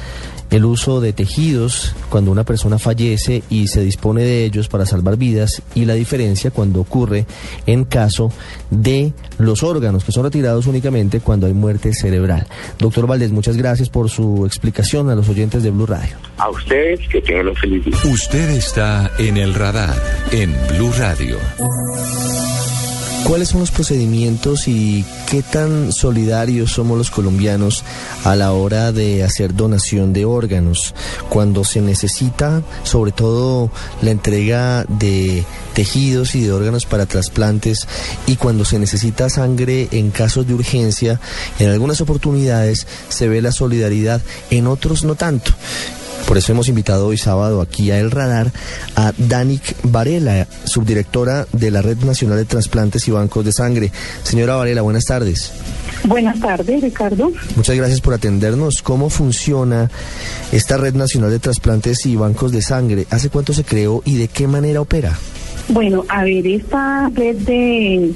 [0.53, 5.17] el uso de tejidos, cuando una persona fallece y se dispone de ellos para salvar
[5.17, 7.25] vidas y la diferencia cuando ocurre
[7.65, 8.31] en caso
[8.69, 12.45] de los órganos que son retirados únicamente cuando hay muerte cerebral.
[12.77, 16.15] Doctor Valdés, muchas gracias por su explicación a los oyentes de Blue Radio.
[16.37, 17.97] A ustedes que tengan un feliz día.
[18.05, 19.95] Usted está en el radar
[20.31, 21.37] en Blue Radio.
[23.25, 27.83] ¿Cuáles son los procedimientos y qué tan solidarios somos los colombianos
[28.25, 30.93] a la hora de hacer donación de órganos?
[31.29, 33.71] Cuando se necesita, sobre todo,
[34.01, 37.87] la entrega de tejidos y de órganos para trasplantes
[38.27, 41.19] y cuando se necesita sangre en casos de urgencia,
[41.59, 44.21] en algunas oportunidades se ve la solidaridad,
[44.51, 45.53] en otros no tanto.
[46.27, 48.51] Por eso hemos invitado hoy sábado aquí a El Radar
[48.95, 53.91] a Danik Varela, subdirectora de la Red Nacional de Transplantes y Bancos de Sangre.
[54.23, 55.51] Señora Varela, buenas tardes.
[56.05, 57.31] Buenas tardes, Ricardo.
[57.55, 58.81] Muchas gracias por atendernos.
[58.81, 59.89] ¿Cómo funciona
[60.51, 63.07] esta Red Nacional de Transplantes y Bancos de Sangre?
[63.09, 65.17] ¿Hace cuánto se creó y de qué manera opera?
[65.69, 68.13] Bueno, a ver, esta red de,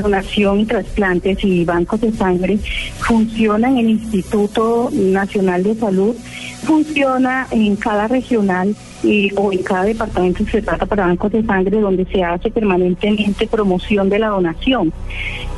[0.00, 2.58] donación y trasplantes y bancos de sangre
[2.98, 6.14] funciona en el Instituto Nacional de Salud,
[6.62, 11.44] funciona en cada regional y, o en cada departamento que se trata para bancos de
[11.44, 14.92] sangre donde se hace permanentemente promoción de la donación.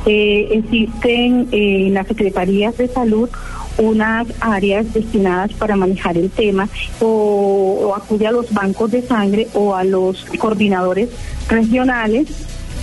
[0.05, 3.29] Eh, existen eh, en las secretarías de salud
[3.77, 6.67] unas áreas destinadas para manejar el tema
[6.99, 11.09] o, o acude a los bancos de sangre o a los coordinadores
[11.47, 12.27] regionales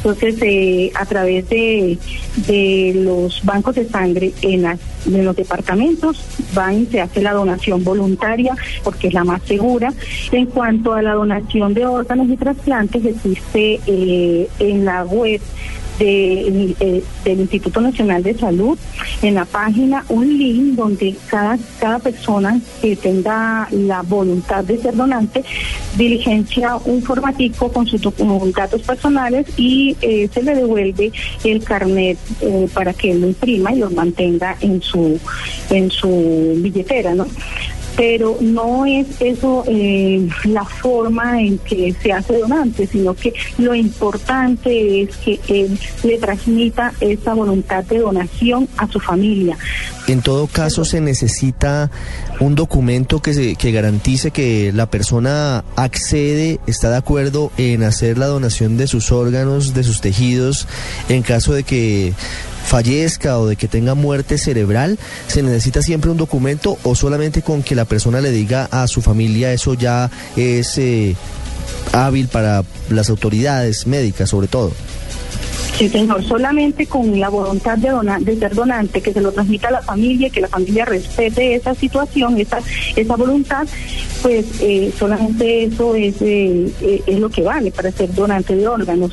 [0.04, 1.98] entonces, eh, a través de,
[2.46, 6.22] de, los bancos de sangre en, las, en, los departamentos,
[6.52, 9.94] van y se hace la donación voluntaria porque es la más segura.
[10.30, 15.40] En cuanto a la donación de órganos y trasplantes, existe eh, en la web
[15.98, 18.78] de, eh, del Instituto Nacional de Salud
[19.22, 24.96] en la página un link donde cada, cada persona que tenga la voluntad de ser
[24.96, 25.44] donante
[25.96, 28.00] diligencia un formatico con sus
[28.54, 31.12] datos personales y eh, se le devuelve
[31.44, 35.18] el carnet eh, para que él lo imprima y lo mantenga en su
[35.70, 37.26] en su billetera, ¿no?
[37.96, 43.74] Pero no es eso eh, la forma en que se hace donante, sino que lo
[43.74, 49.56] importante es que él le transmita esa voluntad de donación a su familia.
[50.06, 51.90] En todo caso, se necesita
[52.40, 58.18] un documento que, se, que garantice que la persona accede, está de acuerdo en hacer
[58.18, 60.68] la donación de sus órganos, de sus tejidos,
[61.08, 62.12] en caso de que
[62.64, 64.98] fallezca o de que tenga muerte cerebral,
[65.28, 69.02] ¿se necesita siempre un documento o solamente con que la persona le diga a su
[69.02, 71.14] familia eso ya es eh,
[71.92, 74.72] hábil para las autoridades médicas sobre todo?
[75.76, 79.68] Sí, señor, solamente con la voluntad de, donar, de ser donante, que se lo transmita
[79.68, 82.60] a la familia, que la familia respete esa situación, esa,
[82.94, 83.66] esa voluntad,
[84.22, 88.68] pues eh, solamente eso es, eh, eh, es lo que vale para ser donante de
[88.68, 89.10] órganos.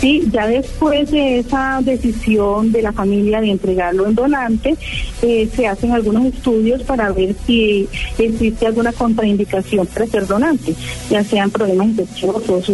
[0.00, 4.76] Sí, ya después de esa decisión de la familia de entregarlo en donante,
[5.20, 7.88] se hacen algunos estudios para ver si
[8.18, 10.74] existe alguna contraindicación para ser donante,
[11.10, 12.70] ya sean problemas infecciosos,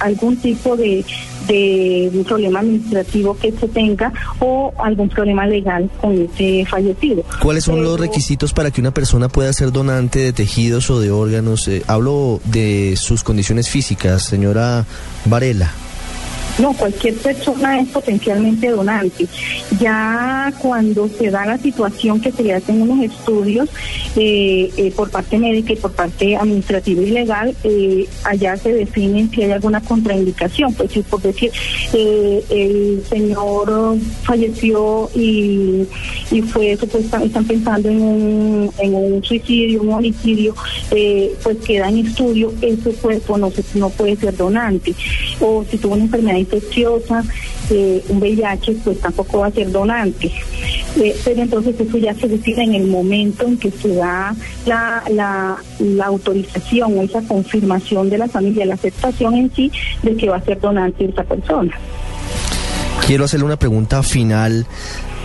[0.00, 1.04] algún tipo de,
[1.46, 7.24] de un problema administrativo que se tenga o algún problema legal con ese fallecido.
[7.42, 11.10] ¿Cuáles son los requisitos para que una persona pueda ser donante de tejidos o de
[11.10, 11.68] órganos?
[11.68, 14.84] Eh, hablo de sus condiciones físicas, señora
[15.24, 15.70] Varela.
[16.58, 19.26] No, cualquier persona es potencialmente donante.
[19.80, 23.68] Ya cuando se da la situación que se le hacen unos estudios
[24.14, 29.30] eh, eh, por parte médica y por parte administrativa y legal, eh, allá se definen
[29.30, 30.72] si hay alguna contraindicación.
[30.74, 31.50] Pues si por decir,
[31.92, 35.84] el señor falleció y,
[36.30, 40.54] y fue supuestamente, están pensando en un, en un suicidio, un homicidio,
[41.42, 44.94] pues queda en estudio, ese cuerpo no, se, no puede ser donante.
[45.40, 47.24] O si tuvo una enfermedad infecciosa,
[47.70, 50.30] eh, un VIH, pues tampoco va a ser donante.
[50.96, 54.34] Eh, pero entonces eso ya se decide en el momento en que se da
[54.66, 59.72] la, la, la autorización o esa confirmación de la familia, la aceptación en sí
[60.02, 61.74] de que va a ser donante esa persona.
[63.06, 64.66] Quiero hacerle una pregunta final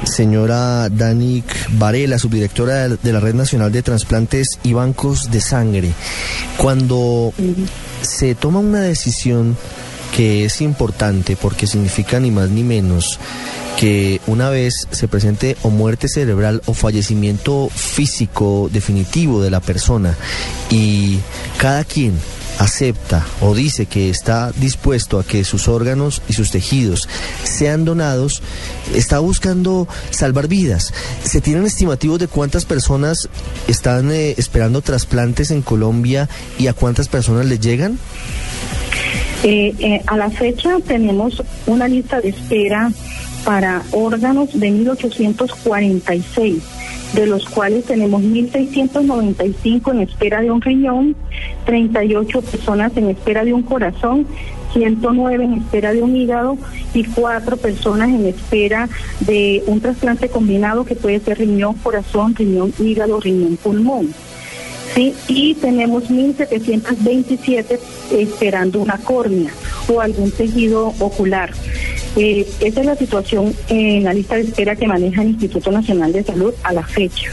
[0.03, 1.45] señora Danik
[1.77, 5.91] Varela, subdirectora de la Red Nacional de Transplantes y Bancos de Sangre.
[6.57, 7.33] Cuando
[8.01, 9.57] se toma una decisión
[10.15, 13.19] que es importante porque significa ni más ni menos
[13.79, 20.17] que una vez se presente o muerte cerebral o fallecimiento físico definitivo de la persona
[20.69, 21.19] y
[21.57, 22.19] cada quien
[22.59, 27.07] acepta o dice que está dispuesto a que sus órganos y sus tejidos
[27.43, 28.41] sean donados,
[28.93, 30.93] está buscando salvar vidas.
[31.23, 33.29] ¿Se tienen estimativos de cuántas personas
[33.67, 37.97] están eh, esperando trasplantes en Colombia y a cuántas personas les llegan?
[39.43, 42.91] Eh, eh, a la fecha tenemos una lista de espera
[43.45, 46.61] para órganos de 1846,
[47.13, 51.15] de los cuales tenemos 1695 en espera de un riñón,
[51.65, 54.27] 38 personas en espera de un corazón,
[54.73, 56.57] 109 en espera de un hígado
[56.93, 58.89] y 4 personas en espera
[59.21, 64.13] de un trasplante combinado que puede ser riñón, corazón, riñón, hígado, riñón, pulmón.
[64.95, 65.13] ¿Sí?
[65.27, 67.79] Y tenemos 1.727
[68.11, 69.51] esperando una córnea
[69.87, 71.51] o algún tejido ocular.
[72.15, 76.11] Eh, esa es la situación en la lista de espera que maneja el Instituto Nacional
[76.11, 77.29] de Salud a la fecha.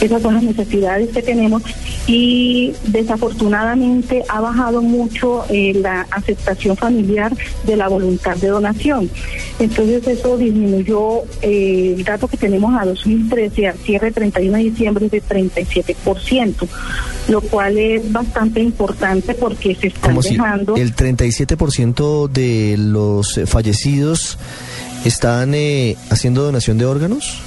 [0.00, 1.62] Esas son las necesidades que tenemos
[2.08, 9.10] y desafortunadamente ha bajado mucho eh, la aceptación familiar de la voluntad de donación.
[9.58, 15.08] Entonces eso disminuyó eh, el dato que tenemos a 2013 al cierre 31 de diciembre
[15.10, 16.66] de 37%,
[17.28, 20.76] lo cual es bastante importante porque se está dejando...
[20.76, 24.38] el 37% de los fallecidos
[25.04, 27.42] están eh, haciendo donación de órganos?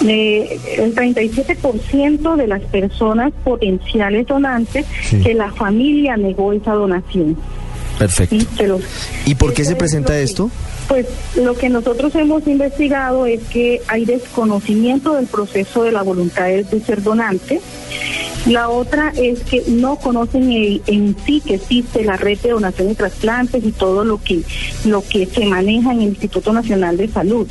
[0.00, 4.86] El 37% de las personas potenciales donantes
[5.22, 7.36] que la familia negó esa donación.
[7.98, 8.36] Perfecto.
[9.26, 10.50] ¿Y por qué se presenta esto?
[10.86, 16.46] Pues lo que nosotros hemos investigado es que hay desconocimiento del proceso de la voluntad
[16.46, 17.60] de ser donante.
[18.46, 20.50] La otra es que no conocen
[20.86, 24.42] en sí que existe la red de donación y trasplantes y todo lo que
[24.84, 27.48] lo que se maneja en el Instituto Nacional de Salud.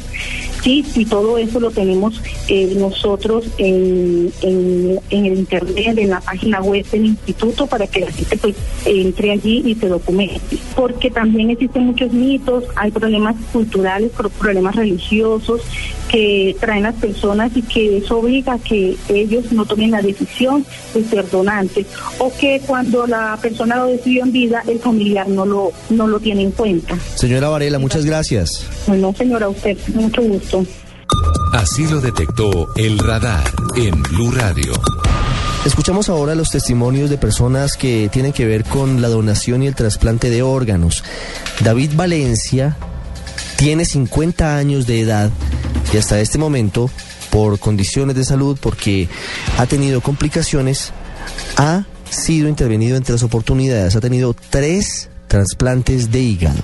[0.68, 6.62] Sí, y todo eso lo tenemos eh, nosotros en, en, el internet, en la página
[6.62, 10.58] web del instituto, para que la gente pues entre allí y se documente.
[10.76, 15.62] Porque también existen muchos mitos, hay problemas culturales, problemas religiosos
[16.10, 20.66] que traen las personas y que eso obliga a que ellos no tomen la decisión
[20.94, 21.86] de ser donantes
[22.20, 26.20] o que cuando la persona lo decidió en vida el familiar no lo no lo
[26.20, 26.98] tiene en cuenta.
[27.16, 28.68] Señora Varela, muchas gracias.
[28.88, 30.66] Bueno, señora, usted, mucho gusto.
[31.54, 33.44] Así lo detectó el radar
[33.76, 34.72] en Blue Radio.
[35.66, 39.76] Escuchamos ahora los testimonios de personas que tienen que ver con la donación y el
[39.76, 41.04] trasplante de órganos.
[41.62, 42.78] David Valencia
[43.58, 45.32] tiene 50 años de edad
[45.94, 46.90] y hasta este momento,
[47.30, 49.10] por condiciones de salud, porque
[49.58, 50.94] ha tenido complicaciones,
[51.58, 56.62] ha sido intervenido entre las oportunidades, ha tenido tres trasplantes de hígado.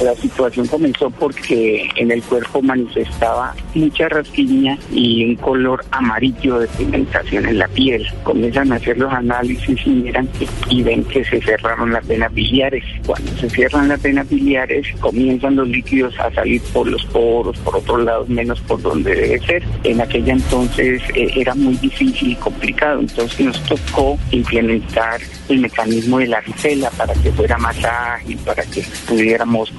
[0.00, 6.68] La situación comenzó porque en el cuerpo manifestaba mucha rasquiña y un color amarillo de
[6.68, 8.06] pigmentación en la piel.
[8.22, 10.26] Comienzan a hacer los análisis y miran
[10.70, 12.82] y ven que se cerraron las venas biliares.
[13.04, 17.76] Cuando se cierran las venas biliares comienzan los líquidos a salir por los poros, por
[17.76, 19.62] otros lados menos por donde debe ser.
[19.84, 26.18] En aquella entonces eh, era muy difícil y complicado, entonces nos tocó implementar el mecanismo
[26.18, 29.70] de la ricela para que fuera más ágil, para que pudiéramos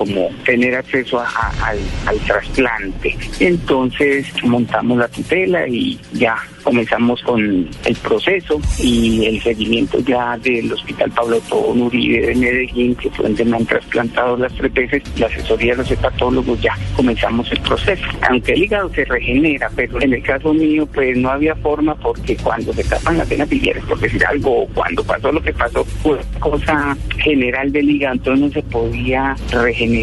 [0.45, 3.15] tener acceso al, al trasplante.
[3.39, 10.71] Entonces montamos la tutela y ya comenzamos con el proceso y el seguimiento ya del
[10.71, 15.03] Hospital Pablo Tobón Uribe de Medellín, que fue donde me han trasplantado las tres veces,
[15.17, 18.05] la asesoría de los hepatólogos, ya comenzamos el proceso.
[18.29, 22.35] Aunque el hígado se regenera, pero en el caso mío, pues no había forma porque
[22.37, 26.19] cuando se tapan las venas biliares, por decir algo, cuando pasó lo que pasó, fue
[26.39, 30.00] cosa general del hígado, entonces no se podía regenerar,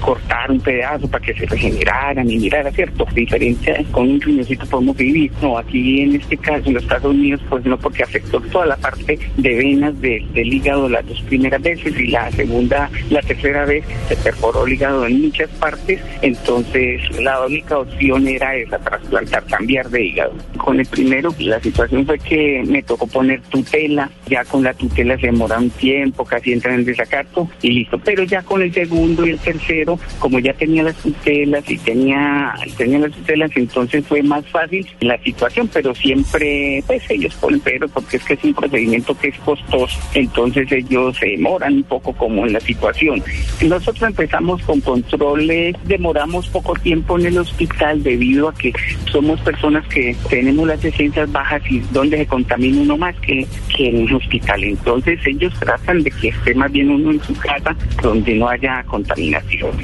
[0.00, 3.06] cortar un pedazo para que se regenerara ni mirara, ¿cierto?
[3.14, 7.40] Diferencia con un riñoncito podemos vivir, no, aquí en este caso, en los Estados Unidos,
[7.48, 11.98] pues no, porque afectó toda la parte de venas del hígado las dos primeras veces
[11.98, 17.44] y la segunda, la tercera vez se perforó el hígado en muchas partes, entonces la
[17.44, 20.34] única opción era esa, trasplantar, cambiar de hígado.
[20.56, 25.16] Con el primero, la situación fue que me tocó poner tutela, ya con la tutela
[25.18, 29.26] se demora un tiempo, casi entra en desacato y listo, pero ya con el segundo
[29.26, 34.22] y el tercero, como ya tenía las tutelas y tenía, tenía las tutelas, entonces fue
[34.22, 39.16] más fácil la situación, pero siempre, pues ellos pero porque es que es un procedimiento
[39.18, 43.22] que es costoso, entonces ellos se demoran un poco como en la situación.
[43.62, 48.72] Nosotros empezamos con controles, demoramos poco tiempo en el hospital debido a que
[49.10, 53.88] somos personas que tenemos las defensas bajas y donde se contamina uno más que, que
[53.88, 54.64] en un hospital.
[54.64, 58.82] Entonces ellos tratan de que esté más bien uno en su casa donde no haya
[58.84, 59.11] contaminación.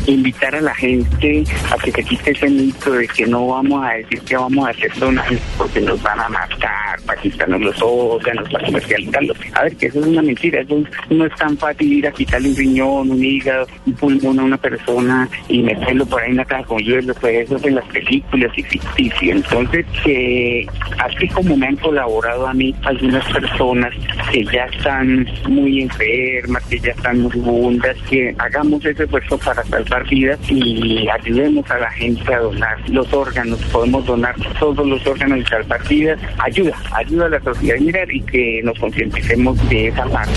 [0.07, 3.95] Invitar a la gente a que se quite ese mito de que no vamos a
[3.95, 8.49] decir que vamos a hacer donaciones porque nos van a matar, para quitarnos los órganos,
[8.51, 9.37] para comercializarlos.
[9.55, 12.49] A ver, que eso es una mentira, eso no es tan fácil ir a quitarle
[12.49, 16.45] un riñón, un hígado, un pulmón a una persona y meterlo por ahí en la
[16.45, 19.33] caja con hielo, pues eso es en las películas y ficticio.
[19.33, 20.66] Entonces, que
[20.99, 23.93] así como me han colaborado a mí algunas personas
[24.33, 30.09] que ya están muy enfermas, que ya están moribundas, que hagamos ese esfuerzo para salvar
[30.09, 33.59] vidas y ayudemos a la gente a donar los órganos.
[33.73, 36.19] Podemos donar todos los órganos y salvar vidas.
[36.39, 40.33] Ayuda, ayuda a la sociedad mirar y que nos concienticemos de esa parte.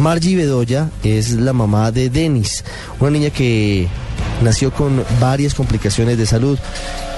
[0.00, 2.64] Margie Bedoya es la mamá de Denis,
[3.00, 3.86] una niña que
[4.42, 6.58] nació con varias complicaciones de salud.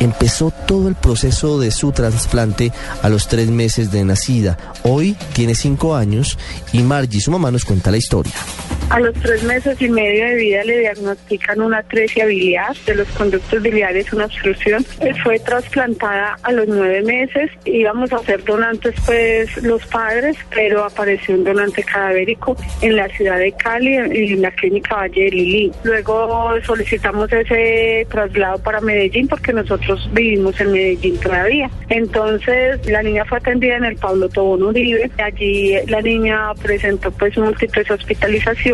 [0.03, 2.73] Empezó todo el proceso de su trasplante
[3.03, 4.59] a los tres meses de nacida.
[4.83, 6.41] Hoy tiene cinco años
[6.73, 8.33] y Margie, su mamá, nos cuenta la historia.
[8.91, 13.09] A los tres meses y medio de vida le diagnostican una atresia biliar de los
[13.11, 14.85] conductos biliares, una obstrucción.
[15.23, 17.51] Fue trasplantada a los nueve meses.
[17.65, 23.39] Íbamos a ser donantes, pues, los padres, pero apareció un donante cadavérico en la ciudad
[23.39, 25.73] de Cali, en la clínica Valle de Lili.
[25.85, 31.71] Luego solicitamos ese traslado para Medellín porque nosotros vivimos en Medellín todavía.
[31.89, 35.11] Entonces, la niña fue atendida en el Pablo Tobón Uribe.
[35.19, 38.73] Allí la niña presentó, pues, múltiples hospitalizaciones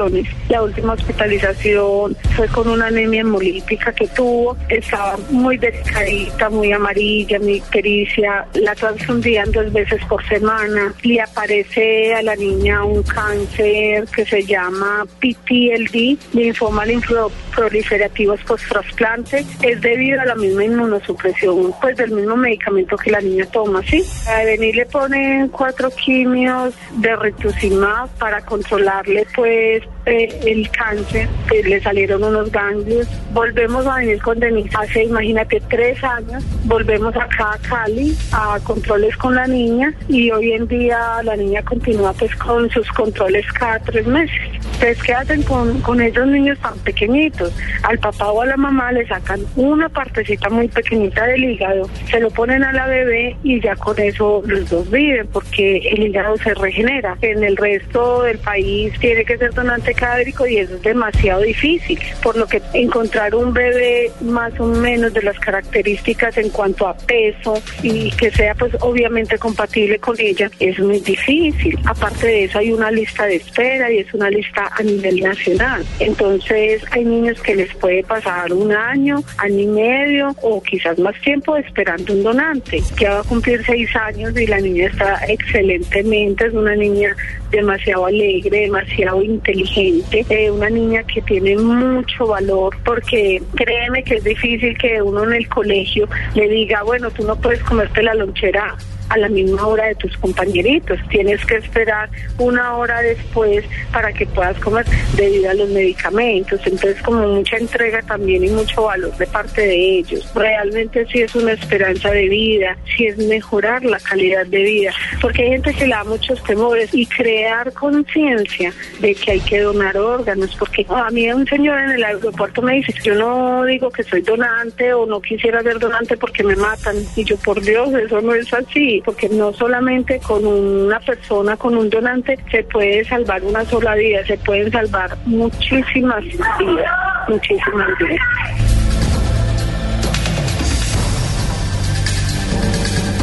[0.48, 4.56] la última hospitalización fue con una anemia hemolítica que tuvo.
[4.68, 8.46] Estaba muy delicadita, muy amarilla, mi pericia.
[8.54, 10.94] La transfundían dos veces por semana.
[11.02, 19.44] Le aparece a la niña un cáncer que se llama PTLD, linfoma linfoproliferativos post-trasplante.
[19.62, 24.04] Es debido a la misma inmunosupresión, pues del mismo medicamento que la niña toma, ¿sí?
[24.28, 31.62] A venir le ponen cuatro quimios de rituximab para controlarle, pues, eh, el cáncer, que
[31.62, 33.06] le salieron unos ganglios.
[33.32, 36.44] Volvemos a venir con Denise hace, imagínate, tres años.
[36.64, 41.62] Volvemos acá a Cali a controles con la niña y hoy en día la niña
[41.62, 44.58] continúa pues con sus controles cada tres meses.
[44.80, 47.52] Entonces, ¿qué hacen con, con esos niños tan pequeñitos?
[47.82, 52.20] Al papá o a la mamá le sacan una partecita muy pequeñita del hígado, se
[52.20, 56.36] lo ponen a la bebé y ya con eso los dos viven porque el hígado
[56.38, 57.16] se regenera.
[57.22, 61.98] En el resto del país tiene que ser donante cadáverico y eso es demasiado difícil,
[62.22, 66.96] por lo que encontrar un bebé más o menos de las características en cuanto a
[66.96, 71.78] peso y que sea pues obviamente compatible con ella es muy difícil.
[71.84, 75.84] Aparte de eso hay una lista de espera y es una lista a nivel nacional.
[75.98, 81.18] Entonces hay niños que les puede pasar un año, año y medio o quizás más
[81.20, 82.82] tiempo esperando un donante.
[83.00, 87.16] Ya va a cumplir seis años y la niña está excelentemente, es una niña
[87.50, 94.24] demasiado alegre, demasiado inteligente, eh, una niña que tiene mucho valor porque créeme que es
[94.24, 98.76] difícil que uno en el colegio le diga, bueno, tú no puedes comerte la lonchera
[99.08, 100.98] a la misma hora de tus compañeritos.
[101.08, 104.86] Tienes que esperar una hora después para que puedas comer
[105.16, 106.60] debido a los medicamentos.
[106.64, 110.30] Entonces, como mucha entrega también y mucho valor de parte de ellos.
[110.34, 115.42] Realmente sí es una esperanza de vida, sí es mejorar la calidad de vida, porque
[115.42, 119.96] hay gente que le da muchos temores y crear conciencia de que hay que donar
[119.96, 124.02] órganos, porque a mí un señor en el aeropuerto me dice, yo no digo que
[124.02, 126.96] soy donante o no quisiera ser donante porque me matan.
[127.16, 131.76] Y yo, por Dios, eso no es así porque no solamente con una persona, con
[131.76, 136.92] un donante, se puede salvar una sola vida, se pueden salvar muchísimas vidas,
[137.28, 138.87] muchísimas vidas.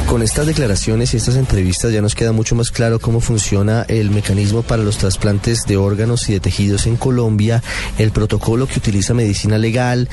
[0.08, 4.12] Con estas declaraciones y estas entrevistas ya nos queda mucho más claro cómo funciona el
[4.12, 7.64] mecanismo para los trasplantes de órganos y de tejidos en Colombia,
[7.98, 10.08] el protocolo que utiliza medicina legal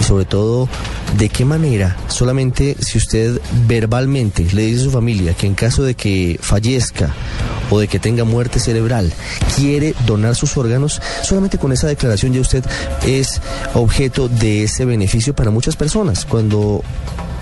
[0.00, 0.68] y sobre todo
[1.18, 5.84] de qué manera solamente si usted verbalmente le dice a su familia que en caso
[5.84, 7.14] de que fallezca
[7.70, 9.12] o de que tenga muerte cerebral
[9.56, 12.64] quiere donar sus órganos, solamente con esa declaración ya usted
[13.06, 13.40] es
[13.74, 16.24] objeto de ese beneficio para muchas personas.
[16.24, 16.82] Cuando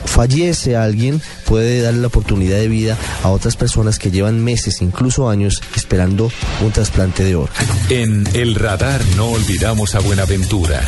[0.05, 5.29] fallece alguien, puede darle la oportunidad de vida a otras personas que llevan meses, incluso
[5.29, 6.31] años, esperando
[6.65, 7.73] un trasplante de órgano.
[7.91, 10.83] En El Radar no olvidamos a Buenaventura.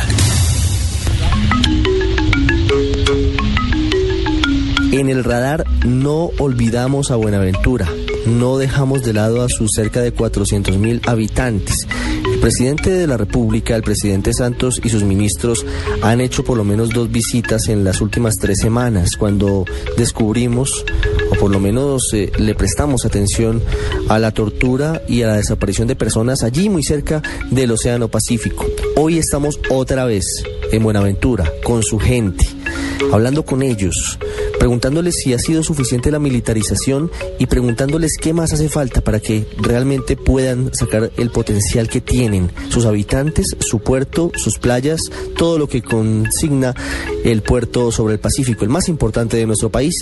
[4.91, 7.85] En el radar no olvidamos a Buenaventura,
[8.27, 11.85] no dejamos de lado a sus cerca de 400 mil habitantes.
[12.45, 15.65] Presidente de la República, el presidente Santos y sus ministros
[16.03, 19.65] han hecho por lo menos dos visitas en las últimas tres semanas, cuando
[19.97, 20.85] descubrimos,
[21.31, 23.63] o por lo menos eh, le prestamos atención
[24.09, 28.67] a la tortura y a la desaparición de personas allí muy cerca del Océano Pacífico.
[28.95, 30.25] Hoy estamos otra vez
[30.71, 32.45] en Buenaventura, con su gente,
[33.11, 34.19] hablando con ellos,
[34.59, 39.45] preguntándoles si ha sido suficiente la militarización y preguntándoles qué más hace falta para que
[39.57, 44.99] realmente puedan sacar el potencial que tienen sus habitantes, su puerto, sus playas,
[45.37, 46.73] todo lo que consigna
[47.23, 49.93] el puerto sobre el Pacífico, el más importante de nuestro país.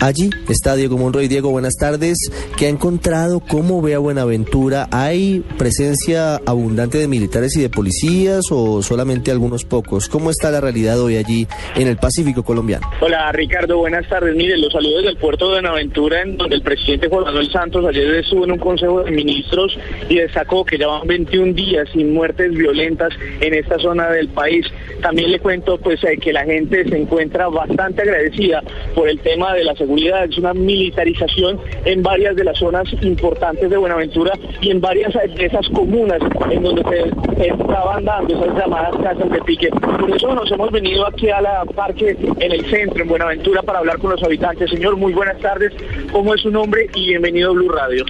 [0.00, 1.28] Allí está Diego Monroy.
[1.28, 2.18] Diego, buenas tardes.
[2.56, 3.40] ¿Qué ha encontrado?
[3.40, 4.88] ¿Cómo ve a Buenaventura?
[4.90, 10.08] ¿Hay presencia abundante de militares y de policías o solamente algunos pocos?
[10.08, 11.46] ¿Cómo está la realidad hoy allí
[11.76, 12.86] en el Pacífico colombiano?
[13.00, 14.36] Hola Ricardo, buenas tardes.
[14.36, 18.16] Mire, los saludos del puerto de Buenaventura, en donde el presidente Juan Manuel Santos ayer
[18.16, 19.74] estuvo en un consejo de ministros
[20.10, 24.66] y destacó que ya van 21 días sin muertes violentas en esta zona del país.
[25.00, 28.62] También le cuento pues eh, que la gente se encuentra bastante agradecida
[28.94, 30.24] por el tema de la seguridad.
[30.24, 35.46] Es una militarización en varias de las zonas importantes de Buenaventura y en varias de
[35.46, 39.70] esas comunas en donde se estaban dando esas llamadas casas de pique.
[39.70, 43.78] Por eso nos hemos venido aquí a la parque en el centro, en Buenaventura, para
[43.78, 44.70] hablar con los habitantes.
[44.70, 45.72] Señor, muy buenas tardes.
[46.10, 46.88] ¿Cómo es su nombre?
[46.94, 48.04] Y bienvenido a Blue Radio.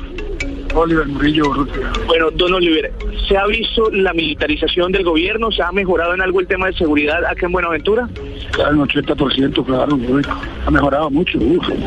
[0.75, 1.67] Oliver Murillo
[2.07, 2.93] Bueno, don Oliver,
[3.29, 5.51] ¿se ha visto la militarización del gobierno?
[5.51, 8.09] ¿Se ha mejorado en algo el tema de seguridad acá en Buenaventura?
[8.53, 9.99] Claro, un 80%, claro,
[10.67, 11.39] ha mejorado mucho,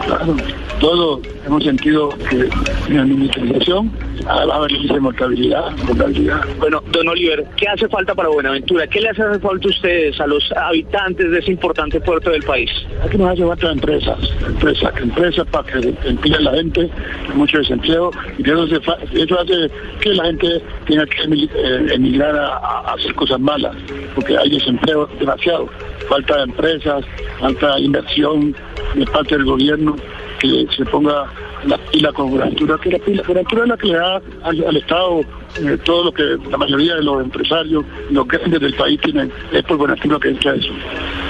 [0.05, 0.35] claro.
[0.79, 2.49] Todos hemos sentido que
[2.93, 3.91] la militarización
[4.27, 6.41] va a haber de mortalidad, mortalidad.
[6.59, 8.87] Bueno, don Oliver, ¿qué hace falta para Buenaventura?
[8.87, 12.69] ¿Qué le hace falta a ustedes, a los habitantes de ese importante puerto del país?
[13.03, 16.89] Aquí nos hace falta empresas, empresas, empresas para que emplee la gente,
[17.35, 18.43] mucho desempleo, y
[18.77, 19.69] eso, hace
[20.01, 23.75] que la gente tenga que eh, emigrar a, hacer cosas malas,
[24.13, 25.67] porque hay desempleo demasiado,
[26.07, 27.05] falta de empresas,
[27.39, 28.55] falta inversión
[28.95, 29.95] de parte del gobierno,
[30.39, 31.25] que se ponga
[31.65, 35.21] la pila con cobertura, que la pila, cobertura es la que le da al, Estado
[35.61, 39.63] eh, todo lo que la mayoría de los empresarios, los grandes del país tienen, es
[39.63, 40.71] por Buenaventura que entra eso.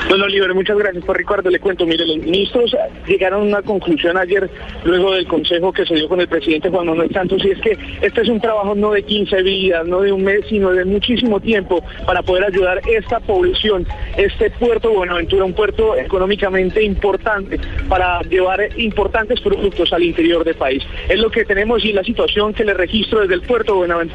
[0.09, 1.49] Bueno, Oliver, muchas gracias por Ricardo.
[1.49, 2.75] Le cuento, mire, los ministros
[3.07, 4.49] llegaron a una conclusión ayer,
[4.83, 7.77] luego del consejo que se dio con el presidente Juan Manuel Santos, y es que
[8.01, 11.39] este es un trabajo no de 15 vidas, no de un mes, sino de muchísimo
[11.39, 13.85] tiempo para poder ayudar esta población,
[14.17, 17.59] este puerto Buenaventura, un puerto económicamente importante
[17.89, 20.83] para llevar importantes productos al interior del país.
[21.09, 24.14] Es lo que tenemos y la situación que le registro desde el puerto Buenaventura.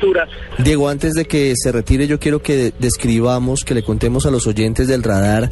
[0.59, 4.47] Diego, antes de que se retire, yo quiero que describamos, que le contemos a los
[4.47, 5.51] oyentes del radar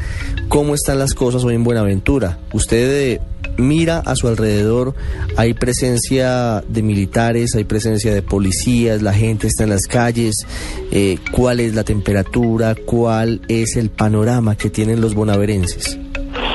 [0.48, 2.38] cómo están las cosas hoy en Buenaventura.
[2.52, 3.20] Usted eh,
[3.56, 4.94] mira a su alrededor,
[5.36, 10.46] hay presencia de militares, hay presencia de policías, la gente está en las calles,
[10.90, 15.98] eh, cuál es la temperatura, cuál es el panorama que tienen los bonaverenses.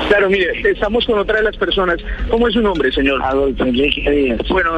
[0.07, 1.97] Claro, mire, estamos con otra de las personas.
[2.29, 3.21] ¿Cómo es su nombre, señor?
[3.23, 4.39] Adolfo Enrique Díaz.
[4.49, 4.71] Bueno,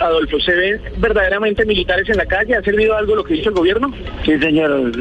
[0.00, 2.56] Adolfo, ¿se ven verdaderamente militares en la calle?
[2.56, 3.92] ¿Ha servido algo lo que hizo el gobierno?
[4.24, 4.92] Sí, señor,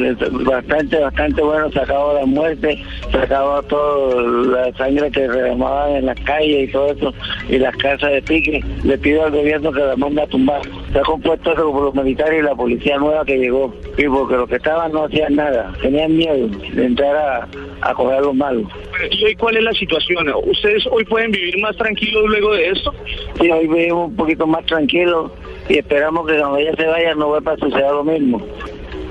[0.43, 1.71] bastante, bastante bueno.
[1.71, 4.21] Se acabó la muerte, se acabó toda
[4.67, 7.13] la sangre que derramaban en las calles y todo eso,
[7.49, 8.63] y las casas de pique.
[8.83, 10.61] Le pido al gobierno que la mande a tumbar.
[10.91, 13.73] Se ha compuesto por los militares y la policía nueva que llegó.
[13.97, 17.47] Y porque los que estaban no hacían nada, tenían miedo de entrar a,
[17.81, 18.67] a coger los malos.
[19.09, 20.27] ¿Y hoy cuál es la situación?
[20.45, 22.93] ¿Ustedes hoy pueden vivir más tranquilos luego de esto?
[23.39, 25.31] Sí, hoy vivimos un poquito más tranquilos
[25.69, 28.41] y esperamos que cuando ella se vaya no vuelva a suceder lo mismo.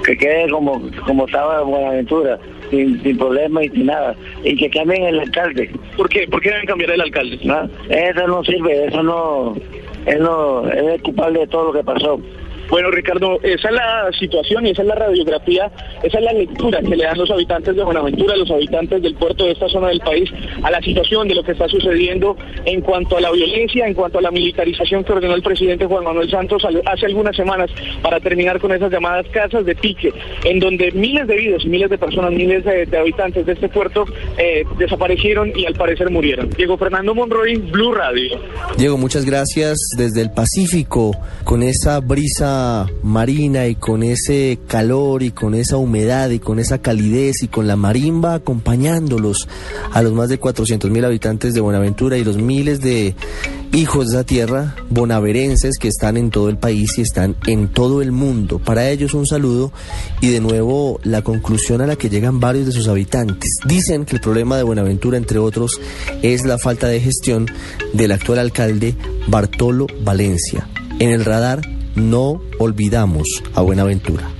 [0.04, 2.38] Que quede como, como estaba en Buenaventura,
[2.70, 4.14] sin, sin problemas y sin nada.
[4.44, 5.70] Y que cambien el alcalde.
[5.96, 6.26] ¿Por qué?
[6.28, 7.38] ¿Por qué deben cambiar el alcalde?
[7.44, 7.68] ¿No?
[7.88, 9.56] Eso no sirve, eso no...
[10.06, 12.18] Él no él es culpable de todo lo que pasó.
[12.70, 15.70] Bueno, Ricardo, esa es la situación y esa es la radiografía,
[16.02, 19.44] esa es la lectura que le dan los habitantes de Buenaventura, los habitantes del puerto
[19.44, 20.30] de esta zona del país,
[20.62, 24.18] a la situación de lo que está sucediendo en cuanto a la violencia, en cuanto
[24.18, 27.70] a la militarización que ordenó el presidente Juan Manuel Santos hace algunas semanas
[28.02, 30.12] para terminar con esas llamadas casas de pique,
[30.44, 34.04] en donde miles de vidas miles de personas, miles de, habitantes de este puerto
[34.38, 36.50] eh, desaparecieron y al parecer murieron.
[36.50, 38.38] Diego Fernando Monroy, Blue Radio.
[38.76, 42.00] Diego, muchas gracias desde el Pacífico, con esa
[43.02, 47.66] marina y con ese calor y con esa humedad y con esa calidez y con
[47.66, 49.48] la marimba acompañándolos
[49.92, 53.14] a los más de 400 mil habitantes de Buenaventura y los miles de
[53.72, 58.02] hijos de esa tierra bonaverenses que están en todo el país y están en todo
[58.02, 58.58] el mundo.
[58.58, 59.72] Para ellos un saludo
[60.20, 63.50] y de nuevo la conclusión a la que llegan varios de sus habitantes.
[63.64, 65.80] Dicen que el problema de Buenaventura, entre otros,
[66.22, 67.46] es la falta de gestión
[67.92, 68.94] del actual alcalde
[69.28, 70.68] Bartolo Valencia.
[70.98, 74.30] En el radar no olvidamos a Buenaventura.